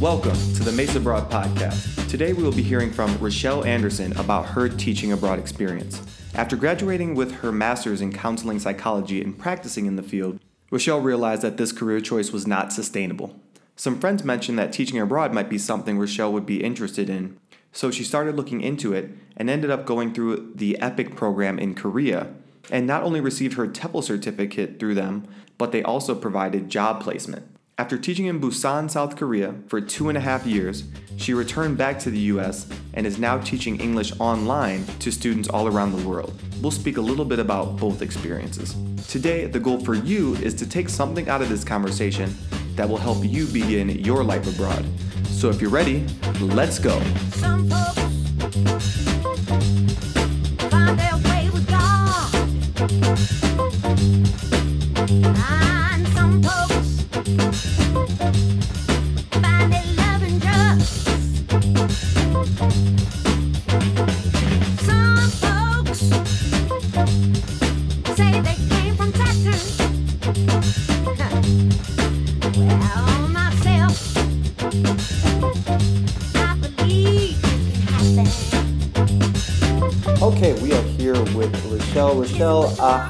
Welcome 0.00 0.34
to 0.54 0.64
the 0.64 0.72
Mesa 0.76 0.98
Abroad 0.98 1.30
podcast. 1.30 2.10
Today 2.10 2.32
we 2.32 2.42
will 2.42 2.50
be 2.50 2.62
hearing 2.62 2.90
from 2.90 3.10
Rachelle 3.18 3.64
Anderson 3.64 4.12
about 4.16 4.46
her 4.46 4.68
teaching 4.68 5.12
abroad 5.12 5.38
experience. 5.38 6.02
After 6.34 6.56
graduating 6.56 7.14
with 7.14 7.32
her 7.36 7.52
master's 7.52 8.00
in 8.00 8.12
counseling 8.12 8.58
psychology 8.58 9.22
and 9.22 9.38
practicing 9.38 9.86
in 9.86 9.94
the 9.94 10.02
field, 10.02 10.40
Rachelle 10.72 11.04
realized 11.04 11.42
that 11.42 11.56
this 11.56 11.70
career 11.70 12.00
choice 12.00 12.32
was 12.32 12.46
not 12.46 12.72
sustainable. 12.72 13.38
Some 13.76 14.00
friends 14.00 14.24
mentioned 14.24 14.58
that 14.58 14.72
teaching 14.72 14.98
abroad 14.98 15.32
might 15.32 15.48
be 15.48 15.58
something 15.58 15.98
Rachelle 15.98 16.32
would 16.32 16.46
be 16.46 16.64
interested 16.64 17.08
in, 17.08 17.38
so 17.70 17.90
she 17.90 18.02
started 18.02 18.34
looking 18.34 18.60
into 18.60 18.92
it 18.92 19.10
and 19.36 19.48
ended 19.48 19.70
up 19.70 19.86
going 19.86 20.12
through 20.12 20.52
the 20.54 20.76
EPIK 20.80 21.14
program 21.14 21.58
in 21.58 21.74
Korea, 21.74 22.34
and 22.70 22.86
not 22.86 23.02
only 23.02 23.20
received 23.20 23.54
her 23.54 23.68
TEFL 23.68 24.02
certificate 24.02 24.78
through 24.80 24.94
them, 24.94 25.26
but 25.62 25.70
they 25.70 25.84
also 25.84 26.12
provided 26.12 26.68
job 26.68 27.00
placement. 27.00 27.46
After 27.78 27.96
teaching 27.96 28.26
in 28.26 28.40
Busan, 28.40 28.90
South 28.90 29.14
Korea 29.14 29.54
for 29.68 29.80
two 29.80 30.08
and 30.08 30.18
a 30.18 30.20
half 30.20 30.44
years, 30.44 30.82
she 31.16 31.34
returned 31.34 31.78
back 31.78 32.00
to 32.00 32.10
the 32.10 32.18
US 32.32 32.66
and 32.94 33.06
is 33.06 33.16
now 33.16 33.38
teaching 33.38 33.78
English 33.78 34.12
online 34.18 34.84
to 34.98 35.12
students 35.12 35.48
all 35.48 35.68
around 35.68 35.92
the 35.92 36.08
world. 36.08 36.34
We'll 36.60 36.72
speak 36.72 36.96
a 36.96 37.00
little 37.00 37.24
bit 37.24 37.38
about 37.38 37.76
both 37.76 38.02
experiences. 38.02 38.74
Today, 39.06 39.46
the 39.46 39.60
goal 39.60 39.78
for 39.78 39.94
you 39.94 40.34
is 40.38 40.52
to 40.54 40.68
take 40.68 40.88
something 40.88 41.28
out 41.28 41.42
of 41.42 41.48
this 41.48 41.62
conversation 41.62 42.34
that 42.74 42.88
will 42.88 42.96
help 42.96 43.24
you 43.24 43.46
begin 43.46 43.88
your 43.90 44.24
life 44.24 44.52
abroad. 44.52 44.84
So 45.26 45.48
if 45.48 45.60
you're 45.60 45.70
ready, 45.70 46.04
let's 46.40 46.80
go. 46.80 47.00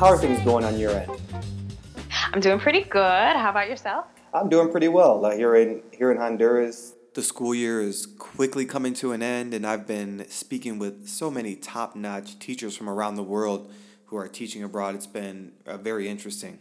How 0.03 0.09
are 0.09 0.19
things 0.19 0.41
going 0.41 0.65
on 0.65 0.77
your 0.77 0.91
end? 0.91 1.13
I'm 2.33 2.41
doing 2.41 2.59
pretty 2.59 2.81
good. 2.83 3.37
How 3.37 3.51
about 3.51 3.69
yourself? 3.69 4.07
I'm 4.35 4.49
doing 4.49 4.69
pretty 4.69 4.89
well. 4.89 5.21
Like 5.21 5.39
here 5.39 5.55
in 5.55 5.81
here 5.93 6.11
in 6.11 6.19
Honduras, 6.19 6.95
the 7.15 7.23
school 7.23 7.55
year 7.55 7.81
is 7.81 8.07
quickly 8.07 8.67
coming 8.67 8.95
to 8.95 9.13
an 9.13 9.23
end, 9.23 9.55
and 9.55 9.65
I've 9.65 9.87
been 9.87 10.27
speaking 10.29 10.81
with 10.81 11.07
so 11.07 11.31
many 11.31 11.55
top-notch 11.55 12.41
teachers 12.41 12.77
from 12.77 12.89
around 12.89 13.15
the 13.15 13.23
world 13.23 13.73
who 14.07 14.17
are 14.17 14.27
teaching 14.27 14.65
abroad. 14.65 14.97
It's 14.97 15.07
been 15.07 15.53
uh, 15.67 15.77
very 15.77 16.09
interesting. 16.09 16.59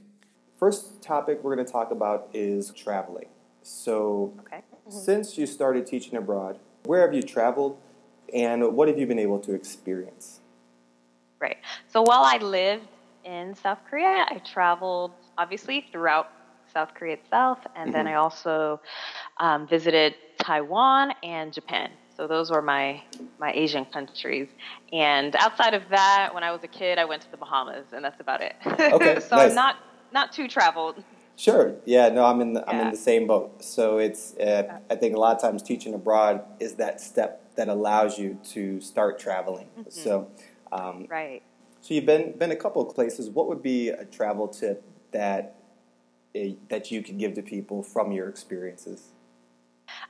First 0.60 1.02
topic 1.02 1.44
we're 1.44 1.56
going 1.56 1.66
to 1.66 1.72
talk 1.72 1.90
about 1.90 2.30
is 2.36 2.70
traveling. 2.70 3.30
So, 3.64 4.36
Okay. 4.42 4.62
since 4.88 5.40
you 5.40 5.48
started 5.48 5.88
teaching 5.88 6.16
abroad, 6.16 6.60
where 6.84 7.02
have 7.02 7.16
you 7.16 7.24
traveled, 7.24 7.80
and 8.32 8.76
what 8.76 8.88
have 8.88 9.00
you 9.00 9.08
been 9.08 9.18
able 9.18 9.40
to 9.40 9.56
experience? 9.56 10.42
Right. 11.40 11.58
So 11.88 12.04
while 12.04 12.22
I 12.24 12.38
lived 12.38 12.84
in 13.24 13.56
South 13.56 13.80
Korea, 13.90 14.26
I 14.30 14.40
traveled 14.40 15.14
obviously 15.38 15.86
throughout 15.92 16.28
South 16.74 16.94
Korea 16.94 17.14
itself, 17.14 17.60
and 17.76 17.94
then 17.94 18.06
Mhm. 18.06 18.12
I 18.12 18.16
also 18.16 18.80
um, 19.40 19.68
visited 19.68 20.16
Taiwan 20.38 21.14
and 21.24 21.52
Japan. 21.52 21.92
So 22.16 22.28
those 22.28 22.52
were 22.52 22.62
my 22.62 23.02
my 23.40 23.52
Asian 23.54 23.86
countries. 23.86 24.48
And 24.94 25.36
outside 25.36 25.74
of 25.74 25.82
that, 25.90 26.32
when 26.34 26.44
I 26.44 26.52
was 26.52 26.64
a 26.64 26.68
kid, 26.68 27.00
I 27.00 27.06
went 27.06 27.24
to 27.24 27.32
the 27.32 27.38
Bahamas, 27.38 27.88
and 27.92 28.06
that's 28.06 28.20
about 28.20 28.42
it. 28.42 28.56
Okay, 28.94 29.20
so 29.20 29.36
nice. 29.36 29.50
I'm 29.50 29.56
not 29.56 29.76
not 30.12 30.32
too 30.32 30.48
traveled. 30.48 31.04
Sure. 31.36 31.74
Yeah. 31.86 32.10
No, 32.10 32.26
I'm 32.26 32.40
in. 32.42 32.54
The, 32.54 32.70
I'm 32.70 32.80
in 32.82 32.92
the 32.92 32.98
same 32.98 33.26
boat. 33.26 33.64
So 33.64 33.98
it's. 33.98 34.38
Uh, 34.38 34.78
I 34.90 34.96
think 34.96 35.16
a 35.16 35.20
lot 35.20 35.36
of 35.36 35.42
times 35.42 35.64
teaching 35.64 35.94
abroad 35.96 36.44
is 36.60 36.76
that 36.76 37.02
step 37.02 37.56
that 37.56 37.68
allows 37.68 38.20
you 38.20 38.38
to 38.52 38.80
start 38.80 39.20
traveling. 39.20 39.70
So, 39.90 40.28
um, 40.72 41.08
Right. 41.10 41.42
So 41.82 41.94
you've 41.94 42.06
been 42.06 42.38
been 42.38 42.52
a 42.52 42.56
couple 42.56 42.88
of 42.88 42.94
places. 42.96 43.30
What 43.30 43.48
would 43.48 43.62
be 43.62 43.90
a 43.90 44.06
travel 44.06 44.48
tip 44.48 44.84
that 45.12 45.56
eh, 46.36 46.54
that 46.70 46.92
you 46.92 47.02
could 47.02 47.18
give 47.18 47.34
to 47.34 47.42
people 47.42 47.84
from 47.84 48.12
your 48.12 48.30
experiences? 48.30 49.12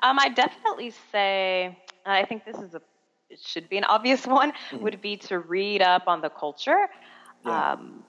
Um, 0.04 0.20
I 0.20 0.30
definitely 0.30 0.94
say, 1.12 1.78
I 2.06 2.26
think 2.26 2.46
this 2.46 2.58
is 2.58 2.74
a, 2.76 2.82
it 3.30 3.40
should 3.40 3.70
be 3.70 3.78
an 3.78 3.84
obvious 3.86 4.26
one, 4.40 4.54
Mhm. 4.72 4.82
would 4.82 5.02
be 5.02 5.18
to 5.18 5.40
read 5.40 5.82
up 5.82 6.04
on 6.08 6.22
the 6.22 6.30
culture, 6.30 6.88
Yeah. 7.46 7.74
um, 7.74 8.04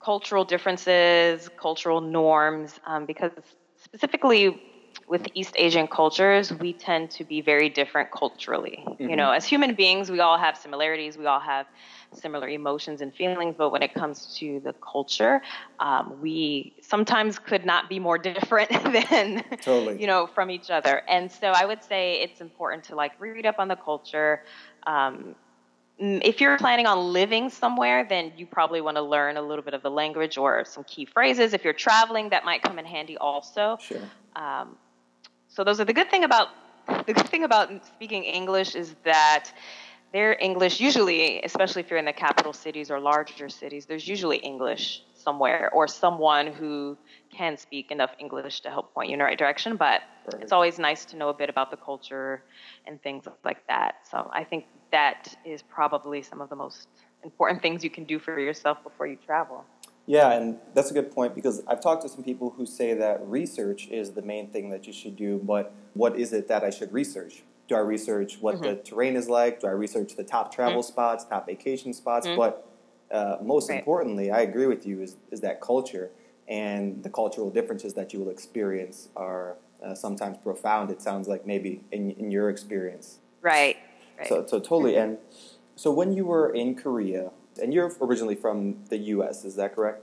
cultural 0.00 0.44
differences, 0.44 1.48
cultural 1.60 2.00
norms, 2.00 2.78
um, 2.86 3.06
because 3.06 3.32
specifically 3.76 4.60
with 5.08 5.26
East 5.34 5.54
Asian 5.58 5.86
cultures, 5.88 6.52
we 6.52 6.72
tend 6.72 7.10
to 7.10 7.24
be 7.24 7.40
very 7.40 7.68
different 7.68 8.10
culturally. 8.10 8.84
Mhm. 8.86 9.10
You 9.10 9.16
know, 9.16 9.30
as 9.30 9.44
human 9.44 9.74
beings, 9.74 10.10
we 10.10 10.20
all 10.20 10.38
have 10.38 10.56
similarities, 10.56 11.16
we 11.16 11.26
all 11.26 11.40
have 11.40 11.66
similar 12.14 12.48
emotions 12.48 13.00
and 13.00 13.14
feelings, 13.14 13.54
but 13.56 13.70
when 13.70 13.82
it 13.82 13.94
comes 13.94 14.34
to 14.38 14.60
the 14.60 14.72
culture, 14.74 15.40
um, 15.80 16.20
we 16.20 16.74
sometimes 16.80 17.38
could 17.38 17.64
not 17.64 17.88
be 17.88 17.98
more 17.98 18.18
different 18.18 18.70
than 19.10 19.44
Totally. 19.62 20.00
you 20.00 20.06
know 20.06 20.26
from 20.26 20.50
each 20.50 20.70
other 20.70 21.02
and 21.08 21.30
so 21.30 21.48
i 21.48 21.64
would 21.64 21.82
say 21.82 22.20
it's 22.22 22.40
important 22.40 22.84
to 22.84 22.94
like 22.94 23.12
read 23.20 23.46
up 23.46 23.56
on 23.58 23.68
the 23.68 23.76
culture 23.76 24.42
um, 24.86 25.34
if 25.98 26.40
you're 26.40 26.58
planning 26.58 26.86
on 26.86 27.12
living 27.12 27.50
somewhere 27.50 28.04
then 28.08 28.32
you 28.36 28.46
probably 28.46 28.80
want 28.80 28.96
to 28.96 29.02
learn 29.02 29.36
a 29.36 29.42
little 29.42 29.64
bit 29.64 29.74
of 29.74 29.82
the 29.82 29.90
language 29.90 30.36
or 30.36 30.64
some 30.64 30.84
key 30.84 31.04
phrases 31.04 31.52
if 31.52 31.64
you're 31.64 31.72
traveling 31.72 32.28
that 32.30 32.44
might 32.44 32.62
come 32.62 32.78
in 32.78 32.84
handy 32.84 33.16
also 33.16 33.76
Sure. 33.80 34.00
um, 34.36 34.76
so 35.48 35.64
those 35.64 35.80
are 35.80 35.84
the 35.84 35.94
good 35.94 36.10
thing 36.10 36.24
about 36.24 36.48
the 37.06 37.14
good 37.14 37.28
thing 37.28 37.44
about 37.44 37.86
speaking 37.86 38.24
English 38.24 38.74
is 38.74 38.94
that 39.04 39.52
their 40.12 40.36
English 40.38 40.80
usually, 40.80 41.42
especially 41.42 41.80
if 41.80 41.90
you're 41.90 41.98
in 41.98 42.04
the 42.04 42.12
capital 42.12 42.52
cities 42.52 42.90
or 42.90 43.00
larger 43.00 43.48
cities, 43.48 43.86
there's 43.86 44.06
usually 44.06 44.36
English 44.38 45.02
somewhere 45.14 45.70
or 45.72 45.88
someone 45.88 46.48
who 46.48 46.96
can 47.30 47.56
speak 47.56 47.90
enough 47.90 48.10
English 48.18 48.60
to 48.60 48.70
help 48.70 48.92
point 48.92 49.08
you 49.08 49.14
in 49.14 49.18
the 49.20 49.24
right 49.24 49.38
direction. 49.38 49.76
But 49.76 50.02
Perfect. 50.24 50.42
it's 50.42 50.52
always 50.52 50.78
nice 50.78 51.04
to 51.06 51.16
know 51.16 51.30
a 51.30 51.34
bit 51.34 51.48
about 51.48 51.70
the 51.70 51.78
culture 51.78 52.42
and 52.86 53.02
things 53.02 53.24
like 53.44 53.66
that. 53.68 53.96
So 54.10 54.30
I 54.32 54.44
think 54.44 54.66
that 54.90 55.34
is 55.44 55.62
probably 55.62 56.22
some 56.22 56.40
of 56.40 56.50
the 56.50 56.56
most 56.56 56.88
important 57.24 57.62
things 57.62 57.82
you 57.82 57.90
can 57.90 58.04
do 58.04 58.18
for 58.18 58.38
yourself 58.38 58.82
before 58.82 59.06
you 59.06 59.16
travel. 59.16 59.64
Yeah, 60.04 60.32
and 60.32 60.58
that's 60.74 60.90
a 60.90 60.94
good 60.94 61.12
point 61.12 61.34
because 61.34 61.62
I've 61.68 61.80
talked 61.80 62.02
to 62.02 62.08
some 62.08 62.24
people 62.24 62.50
who 62.50 62.66
say 62.66 62.92
that 62.94 63.24
research 63.26 63.88
is 63.88 64.10
the 64.10 64.22
main 64.22 64.48
thing 64.48 64.68
that 64.70 64.86
you 64.86 64.92
should 64.92 65.16
do, 65.16 65.40
but 65.42 65.72
what 65.94 66.16
is 66.16 66.32
it 66.32 66.48
that 66.48 66.64
I 66.64 66.70
should 66.70 66.92
research? 66.92 67.44
Do 67.68 67.76
I 67.76 67.78
research 67.80 68.38
what 68.40 68.62
the 68.62 68.76
terrain 68.76 69.16
is 69.16 69.28
like? 69.28 69.60
Do 69.60 69.66
I 69.66 69.70
research 69.70 70.16
the 70.16 70.24
top 70.24 70.52
travel 70.54 70.82
spots, 70.82 71.24
top 71.24 71.46
vacation 71.46 71.92
spots? 71.94 72.26
Mhm. 72.26 72.36
But 72.36 72.68
uh, 73.10 73.36
most 73.42 73.68
Right. 73.68 73.78
importantly, 73.78 74.30
I 74.30 74.40
agree 74.40 74.66
with 74.66 74.86
you, 74.86 75.00
is, 75.02 75.16
is 75.30 75.40
that 75.40 75.60
culture 75.60 76.10
and 76.48 77.02
the 77.02 77.10
cultural 77.10 77.50
differences 77.50 77.94
that 77.94 78.12
you 78.12 78.18
will 78.20 78.30
experience 78.30 79.08
are 79.16 79.56
uh, 79.84 79.94
sometimes 79.94 80.38
profound. 80.38 80.90
It 80.90 81.00
sounds 81.02 81.28
like 81.28 81.46
maybe 81.46 81.82
in, 81.92 82.10
in 82.12 82.30
your 82.30 82.48
experience. 82.50 83.18
Right. 83.42 83.76
Right. 84.18 84.28
So, 84.28 84.46
so 84.46 84.58
totally. 84.60 84.96
And 84.96 85.18
so 85.76 85.90
when 85.92 86.12
you 86.12 86.24
were 86.24 86.50
in 86.54 86.74
Korea, 86.74 87.30
and 87.60 87.72
you're 87.74 87.92
originally 88.00 88.34
from 88.34 88.84
the 88.88 88.96
U.S., 88.96 89.44
is 89.44 89.56
that 89.56 89.74
correct? 89.74 90.02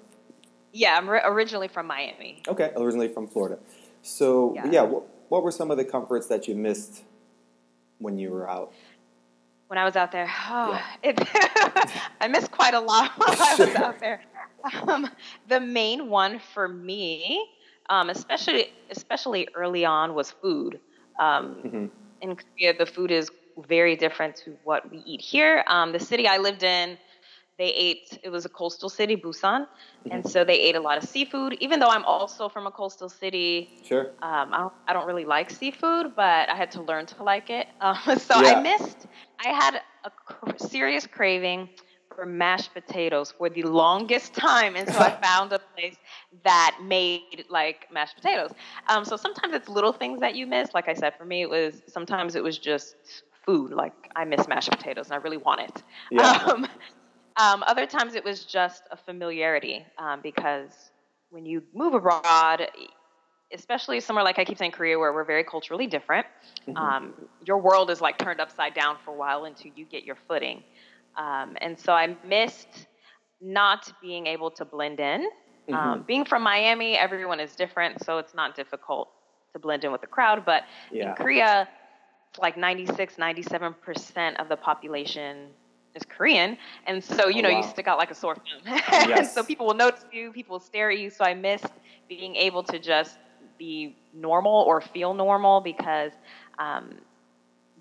yeah, 0.72 0.97
I'm 0.97 1.09
originally 1.09 1.68
from 1.68 1.88
Miami. 1.88 2.44
Okay, 2.47 2.72
originally 2.76 3.08
from 3.08 3.28
Florida. 3.28 3.58
So 4.03 4.53
yeah, 4.55 4.72
Yeah. 4.72 4.82
what, 4.84 5.03
what 5.29 5.44
were 5.44 5.52
some 5.52 5.72
of 5.72 5.78
the 5.78 5.85
comforts 5.85 6.28
that 6.28 6.47
you 6.47 6.55
missed 6.55 7.03
when 7.99 8.17
you 8.17 8.31
were 8.31 8.49
out? 8.49 8.73
when 9.67 9.78
I 9.78 9.85
was 9.85 9.96
out 9.96 10.11
there. 10.11 10.28
Oh, 10.49 10.72
Yeah. 10.72 10.84
it, 11.03 11.19
I 12.22 12.28
missed 12.28 12.51
quite 12.51 12.73
a 12.73 12.79
lot 12.79 13.11
while 13.17 13.37
I 13.40 13.55
was 13.55 13.75
out 13.75 13.99
there. 13.99 14.22
Um, 14.87 15.07
the 15.47 15.59
main 15.59 16.09
one 16.09 16.40
for 16.40 16.67
me, 16.67 17.46
um, 17.90 18.09
especially 18.09 18.67
especially 18.90 19.47
early 19.55 19.85
on, 19.85 20.16
was 20.16 20.31
food. 20.31 20.79
Um, 21.19 21.55
hmm 21.61 21.85
in 22.22 22.35
Korea, 22.35 22.78
the 22.78 22.85
food 22.85 23.11
is 23.11 23.29
very 23.67 23.96
different 23.96 24.35
to 24.35 24.57
what 24.63 24.91
we 24.91 24.97
eat 25.05 25.22
here. 25.22 25.63
Um, 25.67 25.93
the 25.93 25.99
city 25.99 26.28
I 26.28 26.37
lived 26.37 26.63
in, 26.63 26.97
they 27.59 27.70
ate. 27.73 28.17
It 28.23 28.29
was 28.32 28.46
a 28.46 28.50
coastal 28.50 28.90
city, 28.90 29.17
Busan, 29.17 29.67
and 30.11 30.28
so 30.28 30.46
they 30.46 30.59
ate 30.59 30.76
a 30.76 30.82
lot 30.82 30.97
of 30.97 31.06
seafood. 31.06 31.58
Even 31.61 31.79
though 31.79 31.90
I'm 31.90 32.06
also 32.06 32.50
from 32.50 32.67
a 32.67 32.72
coastal 32.72 33.09
city, 33.09 33.72
Sure. 33.84 34.14
um, 34.23 34.53
I, 34.53 34.58
don't, 34.59 34.73
I 34.88 34.94
don't 34.94 35.08
really 35.08 35.26
like 35.26 35.52
seafood, 35.52 36.16
but 36.16 36.50
I 36.50 36.56
had 36.56 36.72
to 36.73 36.84
learn 36.84 37.08
to 37.08 37.23
like 37.23 37.50
it. 37.52 37.67
Um, 37.82 38.17
so 38.20 38.35
Yeah. 38.35 38.59
I 38.59 38.61
missed. 38.64 39.08
I 39.46 39.50
had 39.50 39.82
a 40.06 40.11
cr- 40.26 40.58
serious 40.58 41.08
craving 41.08 41.70
for 42.16 42.26
mashed 42.26 42.73
potatoes 42.73 43.32
for 43.38 43.50
the 43.50 43.64
longest 43.64 44.34
time 44.34 44.76
and 44.76 44.90
so 44.90 45.00
I 45.00 45.12
found 45.23 45.53
a 45.53 45.59
place 45.76 45.97
that 46.44 46.78
made 46.84 47.46
like 47.50 47.67
mashed 47.70 47.97
potatoes. 47.97 48.32
Um, 48.88 48.88
so 48.88 48.97
sometimes 49.17 49.38
it's 49.38 49.53
little 49.70 49.94
things 49.94 50.20
that 50.22 50.35
you 50.35 50.47
miss. 50.47 50.70
Like 50.73 50.88
I 50.90 50.94
said, 50.94 51.14
for 51.17 51.26
me, 51.26 51.41
it 51.44 51.50
was 51.50 51.82
sometimes 51.88 52.35
it 52.35 52.44
was 52.44 52.58
just 52.58 52.96
food. 53.46 53.72
Like 53.72 53.94
I 54.16 54.26
miss 54.26 54.47
mashed 54.47 54.72
potatoes 54.72 55.08
and 55.08 55.14
I 55.14 55.17
really 55.17 55.38
want 55.38 55.62
it. 55.62 55.84
Yeah. 56.12 56.53
Um, 57.40 57.64
other 57.68 57.88
times 57.88 58.16
it 58.16 58.24
was 58.26 58.46
just 58.46 58.84
a 58.91 58.97
familiarity 58.97 59.86
um, 59.97 60.22
because 60.22 60.91
when 61.32 61.46
you 61.46 61.64
move 61.74 61.94
abroad, 61.94 62.68
especially 63.53 64.00
somewhere 64.02 64.24
like 64.26 64.40
I 64.40 64.46
keep 64.46 64.58
saying 64.58 64.72
Korea, 64.72 65.00
where 65.00 65.14
we're 65.14 65.26
very 65.26 65.44
culturally 65.44 65.88
different, 65.88 66.28
Mm-hmm. 66.68 66.86
um, 66.86 67.14
your 67.46 67.59
world 67.59 67.90
is 67.91 68.02
like 68.02 68.18
turned 68.18 68.41
upside 68.41 68.74
down 68.74 68.97
for 69.06 69.12
a 69.12 69.18
while 69.18 69.46
until 69.46 69.72
you 69.76 69.86
get 69.86 70.03
your 70.03 70.18
footing. 70.28 70.64
Um, 71.18 71.58
and 71.62 71.80
so 71.80 71.94
I 71.94 72.16
missed 72.26 72.88
not 73.41 73.91
being 74.02 74.28
able 74.28 74.52
to 74.52 74.66
blend 74.66 75.00
in. 75.00 75.28
Um, 75.72 76.03
Mm-hmm. 76.03 76.08
being 76.08 76.26
from 76.26 76.44
Miami, 76.44 76.97
everyone 76.97 77.40
is 77.40 77.56
different, 77.56 78.03
so 78.03 78.18
it's 78.18 78.34
not 78.34 78.56
difficult 78.56 79.09
to 79.53 79.59
blend 79.59 79.84
in 79.84 79.91
with 79.91 80.02
the 80.02 80.08
crowd. 80.08 80.46
But 80.46 80.64
Yeah. 80.91 81.06
in 81.08 81.14
Korea, 81.14 81.68
like 82.41 82.58
96, 82.58 83.18
97% 83.18 84.36
of 84.40 84.50
the 84.50 84.58
population 84.58 85.50
is 85.99 86.05
Korean. 86.17 86.57
And 86.87 87.03
so, 87.03 87.28
you 87.28 87.41
Oh, 87.41 87.41
know, 87.43 87.49
you 87.49 87.63
stick 87.63 87.87
out 87.87 87.97
like 87.97 88.11
a 88.11 88.16
sore 88.16 88.35
thumb. 88.35 88.61
Yes. 89.09 89.34
so 89.34 89.43
people 89.43 89.66
will 89.67 89.75
notice 89.85 90.05
you, 90.11 90.31
people 90.31 90.53
will 90.55 90.59
stare 90.72 90.90
at 90.91 90.99
you. 90.99 91.09
So 91.09 91.23
I 91.25 91.34
missed 91.34 91.73
being 92.07 92.35
able 92.35 92.63
to 92.63 92.79
just 92.79 93.17
be 93.57 93.97
normal 94.13 94.57
or 94.67 94.81
feel 94.81 95.13
normal 95.13 95.61
because 95.61 96.11
um, 96.57 96.85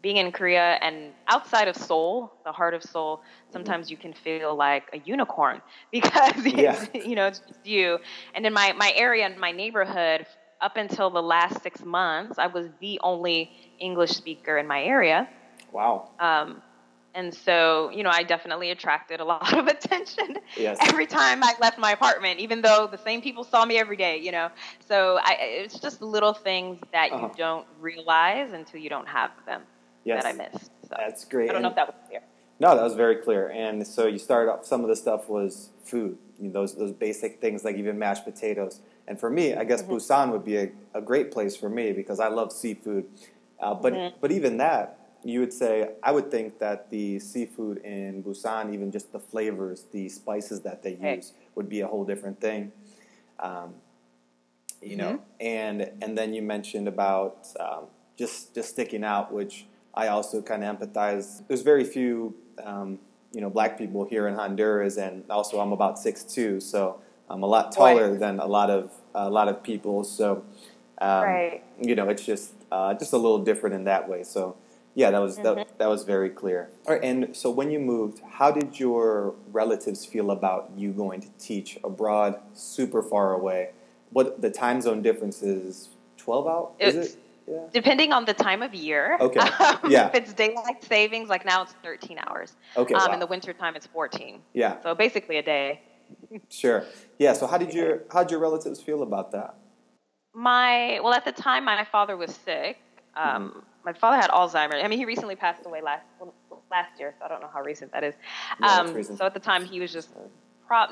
being 0.02 0.16
in 0.16 0.32
Korea 0.32 0.78
and 0.82 1.12
outside 1.28 1.68
of 1.68 1.76
Seoul, 1.76 2.32
the 2.44 2.52
heart 2.52 2.74
of 2.74 2.82
Seoul, 2.82 3.22
sometimes 3.52 3.90
you 3.90 3.96
can 3.96 4.12
feel 4.12 4.54
like 4.56 4.84
a 4.92 4.98
unicorn 4.98 5.60
because 5.92 6.44
Yeah. 6.46 6.84
you 6.94 7.14
know 7.16 7.26
it's 7.26 7.40
just 7.40 7.66
you. 7.66 7.98
And 8.34 8.46
in 8.46 8.52
my 8.52 8.72
my 8.72 8.92
area, 8.96 9.26
in 9.26 9.38
my 9.38 9.52
neighborhood, 9.52 10.26
up 10.60 10.76
until 10.76 11.10
the 11.10 11.22
last 11.22 11.62
six 11.62 11.84
months, 11.84 12.38
I 12.38 12.46
was 12.48 12.66
the 12.80 13.00
only 13.02 13.50
English 13.78 14.10
speaker 14.12 14.58
in 14.58 14.66
my 14.66 14.82
area. 14.82 15.28
Wow. 15.72 16.10
Um, 16.18 16.62
and 17.14 17.34
so, 17.34 17.90
you 17.90 18.02
know, 18.02 18.10
I 18.10 18.22
definitely 18.22 18.70
attracted 18.70 19.20
a 19.20 19.24
lot 19.24 19.52
of 19.56 19.66
attention 19.74 20.36
Yes. 20.56 20.78
every 20.80 21.06
time 21.06 21.42
I 21.42 21.54
left 21.60 21.78
my 21.78 21.92
apartment, 21.92 22.40
even 22.40 22.60
though 22.62 22.86
the 22.90 22.98
same 22.98 23.20
people 23.22 23.44
saw 23.44 23.64
me 23.64 23.78
every 23.78 23.96
day, 23.96 24.18
you 24.18 24.32
know. 24.32 24.50
So 24.86 25.18
I, 25.22 25.36
it's 25.40 25.78
just 25.80 26.00
little 26.02 26.34
things 26.34 26.78
that 26.92 27.12
Uh-huh. 27.12 27.28
you 27.28 27.30
don't 27.36 27.66
realize 27.80 28.52
until 28.52 28.80
you 28.80 28.88
don't 28.90 29.08
have 29.08 29.30
them 29.46 29.62
Yes. 30.04 30.22
that 30.22 30.26
I 30.26 30.32
missed. 30.32 30.70
So 30.88 30.96
That's 30.96 31.24
great. 31.24 31.50
I 31.50 31.52
don't 31.52 31.62
know 31.62 31.68
if 31.68 31.76
that 31.76 31.86
was 31.86 31.96
clear. 32.08 32.20
No, 32.60 32.74
that 32.74 32.82
was 32.82 32.94
very 32.94 33.16
clear. 33.16 33.50
And 33.50 33.86
so 33.86 34.06
you 34.06 34.18
started 34.18 34.50
off. 34.50 34.66
Some 34.66 34.82
of 34.82 34.88
the 34.88 34.96
stuff 34.96 35.28
was 35.28 35.70
food. 35.84 36.18
You 36.40 36.46
know, 36.48 36.52
those 36.52 36.74
those 36.74 36.92
basic 36.92 37.40
things 37.40 37.64
like 37.64 37.76
even 37.76 37.98
mashed 37.98 38.24
potatoes. 38.24 38.80
And 39.06 39.18
for 39.18 39.30
me, 39.30 39.54
I 39.54 39.64
guess 39.64 39.82
Mm-hmm. 39.82 39.92
Busan 39.92 40.32
would 40.32 40.44
be 40.44 40.56
a, 40.56 40.70
a 40.94 41.00
great 41.00 41.30
place 41.32 41.56
for 41.56 41.68
me 41.68 41.92
because 41.92 42.20
I 42.20 42.28
love 42.28 42.52
seafood. 42.52 43.06
Uh, 43.60 43.74
but 43.74 43.92
Mm-hmm. 43.92 44.16
but 44.20 44.32
even 44.32 44.56
that, 44.58 44.98
you 45.24 45.40
would 45.40 45.52
say 45.52 45.90
I 46.02 46.12
would 46.12 46.30
think 46.30 46.58
that 46.60 46.90
the 46.90 47.18
seafood 47.18 47.78
in 47.78 48.22
Busan, 48.22 48.72
even 48.72 48.90
just 48.92 49.12
the 49.12 49.18
flavors, 49.18 49.84
the 49.92 50.08
spices 50.08 50.60
that 50.62 50.82
they 50.82 50.96
use, 51.16 51.32
would 51.54 51.68
be 51.68 51.80
a 51.80 51.86
whole 51.86 52.04
different 52.04 52.40
thing. 52.40 52.72
Um, 53.40 53.74
you 54.80 54.96
know, 54.96 55.20
and 55.40 55.90
and 56.00 56.16
then 56.16 56.32
you 56.34 56.42
mentioned 56.42 56.86
about 56.88 57.48
um, 57.58 57.84
just 58.16 58.54
just 58.54 58.70
sticking 58.70 59.02
out, 59.04 59.32
which 59.32 59.66
I 59.94 60.08
also 60.08 60.40
kind 60.40 60.62
of 60.62 60.78
empathize. 60.78 61.42
There's 61.48 61.62
very 61.62 61.84
few, 61.84 62.34
um, 62.62 62.98
you 63.32 63.40
know, 63.40 63.50
black 63.50 63.76
people 63.76 64.04
here 64.04 64.28
in 64.28 64.34
Honduras, 64.34 64.96
and 64.96 65.24
also 65.30 65.58
I'm 65.58 65.72
about 65.72 65.98
six 65.98 66.22
two, 66.22 66.60
so 66.60 67.00
I'm 67.28 67.42
a 67.42 67.46
lot 67.46 67.72
taller 67.72 68.10
Right. 68.12 68.20
than 68.20 68.38
a 68.38 68.46
lot 68.46 68.70
of 68.70 68.92
a 69.14 69.28
lot 69.28 69.48
of 69.48 69.62
people. 69.64 70.04
So, 70.04 70.44
um, 71.00 71.22
Right. 71.24 71.62
you 71.80 71.96
know, 71.96 72.08
it's 72.08 72.24
just 72.24 72.52
uh, 72.70 72.94
just 72.94 73.12
a 73.12 73.16
little 73.18 73.40
different 73.40 73.74
in 73.74 73.84
that 73.84 74.08
way. 74.08 74.22
So, 74.22 74.56
yeah, 74.98 75.12
that 75.12 75.20
was 75.20 75.36
that, 75.36 75.78
that 75.78 75.88
was 75.88 76.02
very 76.02 76.28
clear. 76.28 76.70
All 76.86 76.94
right, 76.94 77.04
and 77.04 77.36
so 77.40 77.50
when 77.50 77.70
you 77.70 77.78
moved, 77.78 78.20
how 78.28 78.50
did 78.50 78.80
your 78.80 79.34
relatives 79.52 80.04
feel 80.04 80.32
about 80.32 80.72
you 80.76 80.90
going 80.90 81.20
to 81.20 81.28
teach 81.38 81.78
abroad, 81.84 82.40
super 82.52 83.00
far 83.00 83.32
away? 83.32 83.70
What 84.10 84.42
the 84.42 84.50
time 84.50 84.80
zone 84.80 85.00
difference 85.00 85.40
is? 85.40 85.90
Twelve 86.16 86.48
out? 86.48 86.72
Is 86.80 86.96
it? 86.96 87.16
Yeah. 87.46 87.60
Depending 87.72 88.12
on 88.12 88.24
the 88.24 88.34
time 88.34 88.60
of 88.60 88.74
year. 88.74 89.16
Okay. 89.20 89.40
Um, 89.60 89.78
Yeah. 89.88 90.08
If 90.08 90.14
it's 90.16 90.32
daylight 90.34 90.82
savings, 90.84 91.28
like 91.30 91.44
now 91.46 91.62
it's 91.62 91.72
13 91.82 92.18
hours. 92.26 92.56
Okay. 92.76 92.92
Um, 92.92 93.06
wow. 93.06 93.14
In 93.14 93.20
the 93.20 93.26
wintertime, 93.26 93.74
it's 93.74 93.86
14. 93.86 94.42
yeah. 94.52 94.82
So 94.82 94.94
basically 94.94 95.36
a 95.38 95.42
day. 95.42 95.80
Sure. 96.50 96.84
Yeah. 97.18 97.32
So 97.34 97.46
how 97.46 97.56
did 97.56 97.72
your 97.72 98.02
how 98.12 98.20
did 98.24 98.30
your 98.32 98.40
relatives 98.40 98.80
feel 98.88 99.02
about 99.02 99.30
that? 99.36 99.54
My 100.34 101.00
well, 101.02 101.14
at 101.14 101.24
the 101.24 101.32
time, 101.32 101.64
my 101.64 101.84
father 101.84 102.16
was 102.16 102.32
sick. 102.44 102.76
Mm-hmm. 103.16 103.60
My 103.88 103.94
father 103.94 104.18
had 104.20 104.28
Alzheimer's. 104.30 104.84
I 104.84 104.88
mean, 104.88 104.98
he 104.98 105.06
recently 105.06 105.34
passed 105.34 105.64
away 105.64 105.80
last 105.80 106.04
last 106.70 106.92
year, 106.98 107.14
so 107.18 107.24
I 107.24 107.28
don't 107.28 107.40
know 107.40 107.48
how 107.50 107.62
recent 107.62 107.90
that 107.92 108.04
is. 108.04 108.14
Yeah, 108.60 108.80
Um, 108.80 109.02
so 109.02 109.24
at 109.24 109.32
the 109.32 109.40
time, 109.40 109.64
he 109.64 109.80
was 109.80 109.90
just 109.90 110.10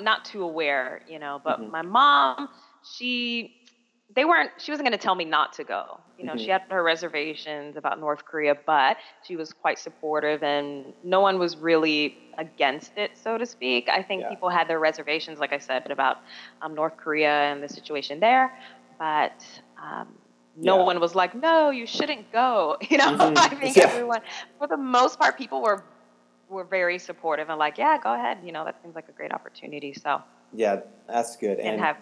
not 0.00 0.24
too 0.24 0.42
aware, 0.42 1.02
you 1.06 1.18
know. 1.18 1.38
But 1.44 1.60
Mhm. 1.60 1.70
my 1.70 1.82
mom, 1.82 2.48
she 2.96 3.54
they 4.14 4.24
weren't. 4.24 4.50
She 4.56 4.72
wasn't 4.72 4.88
going 4.88 4.98
to 4.98 5.04
tell 5.04 5.14
me 5.14 5.26
not 5.26 5.52
to 5.58 5.64
go. 5.64 6.00
You 6.16 6.24
know, 6.24 6.36
Mhm. 6.36 6.38
she 6.38 6.48
had 6.48 6.62
her 6.70 6.82
reservations 6.82 7.76
about 7.76 8.00
North 8.00 8.24
Korea, 8.24 8.54
but 8.54 8.96
she 9.24 9.36
was 9.36 9.52
quite 9.52 9.78
supportive, 9.78 10.42
and 10.42 10.94
no 11.04 11.20
one 11.20 11.38
was 11.38 11.58
really 11.58 12.16
against 12.38 12.96
it, 12.96 13.18
so 13.18 13.36
to 13.36 13.44
speak. 13.44 13.90
I 13.90 14.02
think 14.02 14.22
Yeah. 14.22 14.30
people 14.30 14.48
had 14.48 14.68
their 14.68 14.78
reservations, 14.78 15.38
like 15.38 15.52
I 15.52 15.58
said, 15.58 15.90
about 15.90 16.16
um, 16.62 16.74
North 16.74 16.96
Korea 16.96 17.34
and 17.52 17.62
the 17.62 17.68
situation 17.68 18.20
there, 18.20 18.50
but. 18.98 19.36
Um, 19.82 20.18
no 20.56 20.76
Yeah. 20.76 20.82
one 20.84 21.00
was 21.00 21.14
like, 21.14 21.34
"No, 21.34 21.70
you 21.70 21.86
shouldn't 21.86 22.32
go." 22.32 22.76
You 22.90 22.98
know, 22.98 23.16
Mhm. 23.16 23.36
I 23.38 23.48
think 23.48 23.76
Yeah. 23.76 23.84
everyone, 23.88 24.20
for 24.58 24.66
the 24.66 24.76
most 24.76 25.18
part, 25.18 25.36
people 25.38 25.62
were 25.62 25.84
were 26.48 26.64
very 26.64 26.98
supportive 26.98 27.48
and 27.50 27.58
like, 27.58 27.78
"Yeah, 27.78 27.98
go 27.98 28.14
ahead." 28.14 28.38
You 28.44 28.52
know, 28.52 28.64
that 28.64 28.80
seems 28.82 28.94
like 28.94 29.08
a 29.08 29.12
great 29.12 29.32
opportunity. 29.32 29.92
So, 29.94 30.22
Yeah, 30.52 30.80
that's 31.08 31.36
good. 31.36 31.58
and 31.58 31.80
have 31.80 31.96